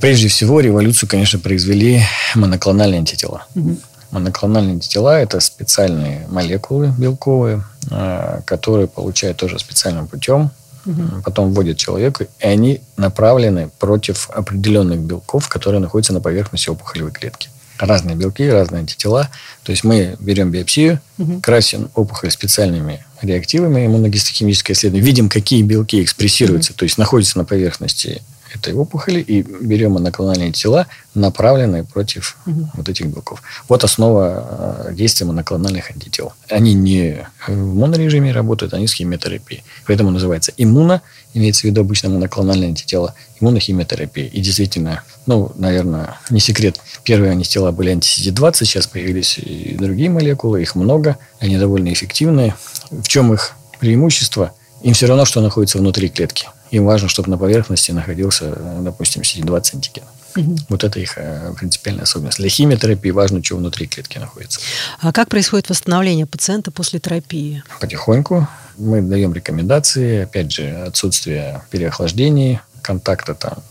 прежде 0.00 0.28
всего, 0.28 0.60
революцию, 0.60 1.08
конечно, 1.08 1.38
произвели 1.38 2.02
моноклональные 2.34 2.98
антитела. 2.98 3.46
Угу. 3.54 3.76
Моноклональные 4.12 4.74
антитела– 4.74 5.18
это 5.22 5.40
специальные 5.40 6.26
молекулы 6.28 6.94
белковые, 6.98 7.64
а, 7.90 8.42
которые 8.44 8.86
получают 8.86 9.38
тоже 9.38 9.58
специальным 9.58 10.06
путем, 10.06 10.50
угу. 10.84 11.22
потом 11.24 11.52
вводят 11.52 11.78
человеку, 11.78 12.24
и 12.24 12.46
они 12.46 12.82
направлены 12.98 13.70
против 13.78 14.28
определенных 14.30 15.00
белков, 15.00 15.48
которые 15.48 15.80
находятся 15.80 16.12
на 16.12 16.20
поверхности 16.20 16.68
опухолевой 16.68 17.12
клетки. 17.12 17.48
Разные 17.78 18.14
белки, 18.14 18.46
разные 18.48 18.80
антитела. 18.80 19.30
То 19.62 19.72
есть 19.72 19.82
мы 19.82 20.16
берем 20.20 20.50
биопсию, 20.50 21.00
угу. 21.16 21.40
красим 21.40 21.90
опухоль 21.94 22.30
специальными 22.30 23.04
реактивами, 23.22 23.86
иммуногистохимическое 23.86 24.76
исследование, 24.76 25.06
видим, 25.06 25.30
какие 25.30 25.62
белки 25.62 26.02
экспрессируются, 26.02 26.72
угу. 26.72 26.80
то 26.80 26.82
есть 26.84 26.98
находятся 26.98 27.38
на 27.38 27.46
поверхности 27.46 28.20
этой 28.56 28.74
опухоли 28.74 29.20
и 29.20 29.42
берем 29.42 29.92
моноклональные 29.92 30.52
тела, 30.52 30.86
направленные 31.14 31.84
против 31.84 32.36
угу. 32.46 32.68
вот 32.74 32.88
этих 32.88 33.06
белков. 33.06 33.42
Вот 33.68 33.84
основа 33.84 34.86
э, 34.88 34.94
действия 34.94 35.26
моноклональных 35.26 35.90
антител. 35.90 36.32
Они 36.48 36.74
не 36.74 37.26
в 37.46 37.74
монорежиме 37.74 38.32
работают, 38.32 38.74
они 38.74 38.86
с 38.86 38.94
химиотерапией. 38.94 39.62
Поэтому 39.86 40.10
называется 40.10 40.52
иммуно, 40.56 41.02
имеется 41.34 41.62
в 41.62 41.64
виду 41.64 41.82
обычно 41.82 42.08
моноклональные 42.10 42.68
антитела, 42.68 43.14
иммунохимиотерапия. 43.40 44.26
И 44.26 44.40
действительно, 44.40 45.02
ну, 45.26 45.52
наверное, 45.56 46.16
не 46.30 46.40
секрет, 46.40 46.80
первые 47.04 47.32
антитела 47.32 47.72
были 47.72 47.90
анти-CD20, 47.90 48.54
сейчас 48.64 48.86
появились 48.86 49.38
и 49.38 49.76
другие 49.78 50.10
молекулы, 50.10 50.62
их 50.62 50.74
много, 50.74 51.18
они 51.40 51.56
довольно 51.58 51.92
эффективные. 51.92 52.54
В 52.90 53.06
чем 53.08 53.32
их 53.32 53.52
преимущество? 53.80 54.52
Им 54.82 54.94
все 54.94 55.06
равно, 55.06 55.24
что 55.24 55.40
находится 55.40 55.78
внутри 55.78 56.08
клетки. 56.08 56.48
Им 56.70 56.84
важно, 56.84 57.08
чтобы 57.08 57.30
на 57.30 57.38
поверхности 57.38 57.92
находился, 57.92 58.56
допустим, 58.80 59.22
CD20 59.22 59.74
антиген. 59.74 60.04
Угу. 60.36 60.56
Вот 60.70 60.84
это 60.84 60.98
их 60.98 61.14
э, 61.16 61.52
принципиальная 61.58 62.04
особенность. 62.04 62.38
Для 62.38 62.48
химиотерапии 62.48 63.10
важно, 63.10 63.44
что 63.44 63.56
внутри 63.56 63.86
клетки 63.86 64.18
находится. 64.18 64.60
А 65.00 65.12
как 65.12 65.28
происходит 65.28 65.68
восстановление 65.68 66.26
пациента 66.26 66.70
после 66.70 67.00
терапии? 67.00 67.62
Потихоньку. 67.80 68.48
Мы 68.78 69.02
даем 69.02 69.34
рекомендации. 69.34 70.22
Опять 70.22 70.52
же, 70.52 70.70
отсутствие 70.86 71.62
переохлаждений, 71.70 72.60
контакта 72.80 73.34
там 73.34 73.62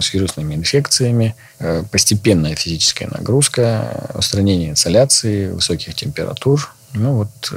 с 0.00 0.12
вирусными 0.12 0.54
инфекциями, 0.54 1.34
э, 1.58 1.84
постепенная 1.90 2.54
физическая 2.54 3.08
нагрузка, 3.08 4.10
устранение 4.14 4.70
инсоляции, 4.70 5.50
высоких 5.50 5.94
температур. 5.94 6.74
Ну 6.92 7.14
вот 7.14 7.52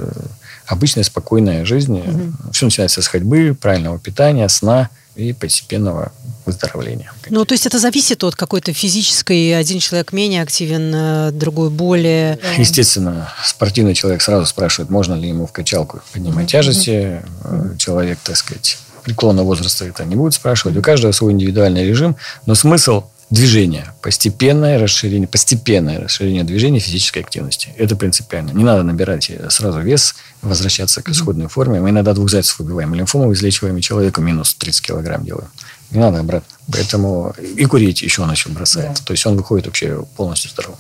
обычная 0.68 1.04
спокойная 1.04 1.66
жизнь. 1.66 2.00
Угу. 2.00 2.52
Все 2.54 2.66
начинается 2.66 3.02
с 3.02 3.08
ходьбы, 3.08 3.58
правильного 3.60 4.00
питания, 4.00 4.48
сна 4.50 4.90
и 5.16 5.34
постепенного 5.34 6.12
выздоровления. 6.46 7.12
Ну, 7.30 7.44
то 7.44 7.54
есть 7.54 7.66
это 7.66 7.80
зависит 7.80 8.24
от 8.24 8.36
какой-то 8.36 8.72
физической, 8.72 9.58
один 9.58 9.80
человек 9.80 10.14
менее 10.14 10.44
активен, 10.44 10.92
э, 10.94 11.32
другой 11.32 11.70
более... 11.70 12.40
Естественно, 12.58 13.34
спортивный 13.44 13.94
человек 13.94 14.22
сразу 14.22 14.46
спрашивает, 14.46 14.90
можно 14.90 15.16
ли 15.16 15.28
ему 15.28 15.46
в 15.46 15.52
качалку 15.52 16.02
поднимать 16.14 16.50
тяжести. 16.50 17.22
mm 17.44 17.78
Человек, 17.78 18.20
так 18.24 18.38
сказать, 18.38 18.78
преклонного 19.04 19.48
возраста 19.48 19.86
это 19.86 20.06
не 20.06 20.16
будет 20.16 20.34
спрашивать. 20.34 20.78
У 20.78 20.82
каждого 20.82 21.12
свой 21.12 21.34
индивидуальный 21.34 21.86
режим, 21.86 22.16
но 22.46 22.56
смысл 22.56 23.04
движение, 23.30 23.94
постепенное 24.02 24.80
расширение, 24.80 25.28
постепенное 25.28 26.00
расширение 26.00 26.44
движения 26.44 26.80
физической 26.80 27.20
активности. 27.20 27.74
Это 27.78 27.96
принципиально. 27.96 28.52
Не 28.52 28.64
надо 28.64 28.84
набирать 28.84 29.30
сразу 29.50 29.82
вес, 29.82 30.16
возвращаться 30.42 31.02
к 31.02 31.10
исходной 31.10 31.48
форме. 31.48 31.82
Мы 31.82 31.90
иногда 31.90 32.14
двух 32.14 32.30
зайцев 32.30 32.60
убиваем. 32.60 32.94
Лимфому 32.94 33.34
излечиваем, 33.34 33.78
и 33.78 33.82
человеку 33.82 34.22
минус 34.22 34.56
30 34.56 34.82
килограмм 34.82 35.26
делаем. 35.26 35.50
Не 35.92 36.00
надо 36.00 36.20
обратно. 36.20 36.48
Поэтому 36.72 37.34
и 37.40 37.66
курить 37.66 38.02
еще 38.02 38.22
он 38.22 38.32
еще 38.32 38.50
бросает. 38.50 38.96
Да. 38.96 39.04
То 39.06 39.12
есть 39.12 39.26
он 39.26 39.38
выходит 39.38 39.68
вообще 39.68 40.06
полностью 40.16 40.52
здоровым. 40.52 40.80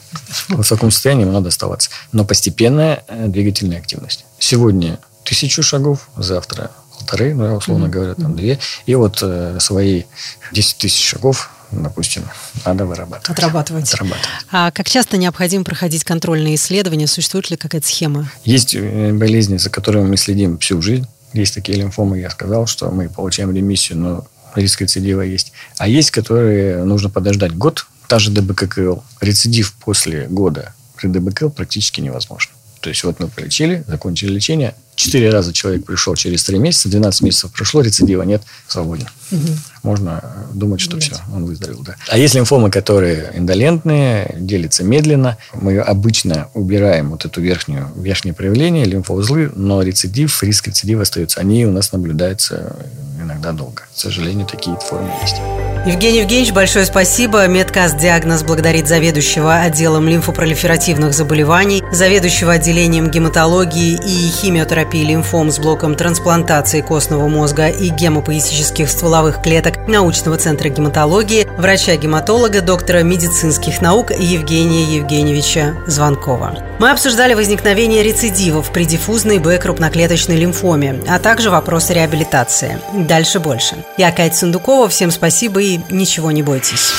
В 0.49 0.67
таком 0.67 0.91
состоянии 0.91 1.23
ему 1.23 1.31
надо 1.31 1.49
оставаться. 1.49 1.89
Но 2.11 2.25
постепенная 2.25 3.03
э, 3.07 3.27
двигательная 3.27 3.79
активность. 3.79 4.25
Сегодня 4.39 4.99
тысячу 5.23 5.63
шагов, 5.63 6.09
завтра 6.17 6.71
полторы, 6.97 7.33
ну, 7.33 7.55
условно 7.55 7.85
mm-hmm. 7.85 7.89
говоря, 7.89 8.15
там 8.15 8.35
две. 8.35 8.59
И 8.85 8.95
вот 8.95 9.19
э, 9.21 9.57
свои 9.59 10.03
10 10.51 10.77
тысяч 10.77 11.05
шагов 11.05 11.51
допустим, 11.71 12.23
надо 12.65 12.85
вырабатывать. 12.85 13.29
Отрабатывать. 13.29 13.93
Отрабатывать. 13.93 14.27
А 14.51 14.71
как 14.71 14.89
часто 14.89 15.17
необходимо 15.17 15.63
проходить 15.63 16.03
контрольные 16.03 16.55
исследования? 16.55 17.07
Существует 17.07 17.49
ли 17.49 17.57
какая-то 17.57 17.87
схема? 17.87 18.29
Есть 18.43 18.75
э, 18.75 19.11
болезни, 19.13 19.57
за 19.57 19.69
которыми 19.69 20.07
мы 20.07 20.17
следим 20.17 20.57
всю 20.57 20.81
жизнь. 20.81 21.07
Есть 21.33 21.53
такие 21.53 21.77
лимфомы, 21.77 22.19
я 22.19 22.29
сказал, 22.29 22.67
что 22.67 22.89
мы 22.89 23.09
получаем 23.09 23.53
ремиссию, 23.53 23.97
но 23.97 24.27
риск 24.55 24.81
рецидива 24.81 25.21
есть. 25.21 25.51
А 25.77 25.87
есть, 25.87 26.11
которые 26.11 26.83
нужно 26.83 27.09
подождать 27.09 27.55
год, 27.55 27.85
та 28.07 28.19
же 28.19 28.31
ДБККЛ. 28.31 28.99
Рецидив 29.21 29.73
после 29.73 30.27
года 30.27 30.73
при 30.95 31.07
ДБКЛ 31.07 31.49
практически 31.49 32.01
невозможно. 32.01 32.53
То 32.79 32.89
есть 32.89 33.03
вот 33.03 33.19
мы 33.19 33.27
полечили, 33.27 33.83
закончили 33.87 34.31
лечение, 34.31 34.75
четыре 34.95 35.29
раза 35.29 35.53
человек 35.53 35.85
пришел 35.85 36.15
через 36.15 36.43
три 36.43 36.57
месяца, 36.57 36.89
12 36.89 37.21
месяцев 37.21 37.51
прошло, 37.51 37.81
рецидива 37.81 38.23
нет, 38.23 38.41
свободен. 38.67 39.07
Угу. 39.31 39.47
Можно 39.83 40.23
думать, 40.53 40.81
что 40.81 40.97
Блять. 40.97 41.11
все, 41.11 41.21
он 41.33 41.45
выздоровел. 41.45 41.83
Да. 41.83 41.95
А 42.09 42.17
есть 42.17 42.35
лимфомы, 42.35 42.71
которые 42.71 43.31
индолентные, 43.35 44.35
делятся 44.39 44.83
медленно. 44.83 45.37
Мы 45.53 45.79
обычно 45.79 46.49
убираем 46.53 47.11
вот 47.11 47.25
эту 47.25 47.41
верхнюю, 47.41 47.89
верхнее 47.95 48.33
проявление, 48.33 48.85
лимфоузлы, 48.85 49.51
но 49.55 49.81
рецидив, 49.81 50.43
риск 50.43 50.67
рецидива 50.67 51.03
остается. 51.03 51.39
Они 51.39 51.65
у 51.65 51.71
нас 51.71 51.91
наблюдаются 51.91 52.75
иногда 53.21 53.51
долго. 53.51 53.83
К 53.83 53.97
сожалению, 53.97 54.47
такие 54.47 54.77
формы 54.77 55.11
есть. 55.21 55.37
Евгений 55.85 56.19
Евгеньевич, 56.19 56.53
большое 56.53 56.85
спасибо. 56.85 57.47
Медкаст 57.47 57.97
«Диагноз» 57.97 58.43
благодарит 58.43 58.87
заведующего 58.87 59.61
отделом 59.61 60.07
лимфопролиферативных 60.07 61.13
заболеваний, 61.13 61.83
заведующего 61.91 62.53
отделением 62.53 63.09
гематологии 63.09 63.93
и 63.93 64.29
химиотерапии 64.29 65.03
лимфом 65.03 65.51
с 65.51 65.59
блоком 65.59 65.95
трансплантации 65.95 66.81
костного 66.81 67.27
мозга 67.27 67.69
и 67.69 67.89
гемопоэтических 67.89 68.89
стволовых 68.89 69.41
клеток 69.41 69.87
научного 69.87 70.37
центра 70.37 70.69
гематологии, 70.69 71.47
врача-гематолога, 71.57 72.61
доктора 72.61 73.03
медицинских 73.03 73.81
наук 73.81 74.11
Евгения 74.11 74.83
Евгеньевича 74.83 75.77
Звонкова. 75.87 76.57
Мы 76.79 76.91
обсуждали 76.91 77.33
возникновение 77.33 78.03
рецидивов 78.03 78.71
при 78.71 78.85
диффузной 78.85 79.39
Б 79.39 79.57
крупноклеточной 79.57 80.35
лимфоме, 80.35 81.01
а 81.07 81.17
также 81.17 81.49
вопросы 81.49 81.93
реабилитации. 81.93 82.79
Дальше 82.93 83.39
больше. 83.39 83.83
Я 83.97 84.11
Катя 84.11 84.35
Сундукова. 84.35 84.87
Всем 84.89 85.09
спасибо 85.09 85.61
и 85.61 85.66
ничего 85.89 86.31
не 86.31 86.43
бойтесь. 86.43 86.93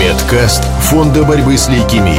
Медкаст 0.00 0.64
Фонда 0.80 1.22
борьбы 1.22 1.56
с 1.56 1.68
лейкемией. 1.68 2.18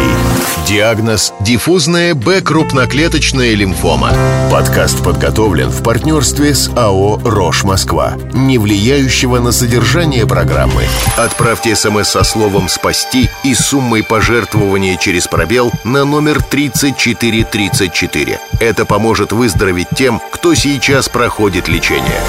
Диагноз– 0.68 1.34
диффузная 1.42 2.16
Б-крупноклеточная 2.16 3.54
лимфома. 3.56 4.14
Подкаст 4.52 5.04
подготовлен 5.04 5.70
в 5.70 5.84
партнерстве 5.84 6.56
с 6.56 6.70
АО 6.76 7.20
«Рош 7.24 7.64
Москва», 7.64 8.14
не 8.34 8.58
влияющего 8.58 9.40
на 9.40 9.52
содержание 9.52 10.26
программы. 10.26 10.86
Отправьте 11.18 11.76
смс 11.76 12.10
со 12.10 12.24
словом 12.24 12.70
«Спасти» 12.70 13.30
и 13.44 13.54
суммой 13.54 14.04
пожертвования 14.04 14.96
через 14.98 15.28
пробел 15.28 15.72
на 15.84 16.06
номер 16.06 16.42
3434. 16.42 18.40
Это 18.60 18.86
поможет 18.86 19.34
выздороветь 19.34 19.90
тем, 19.96 20.22
кто 20.32 20.54
сейчас 20.54 21.10
проходит 21.10 21.68
лечение. 21.68 22.22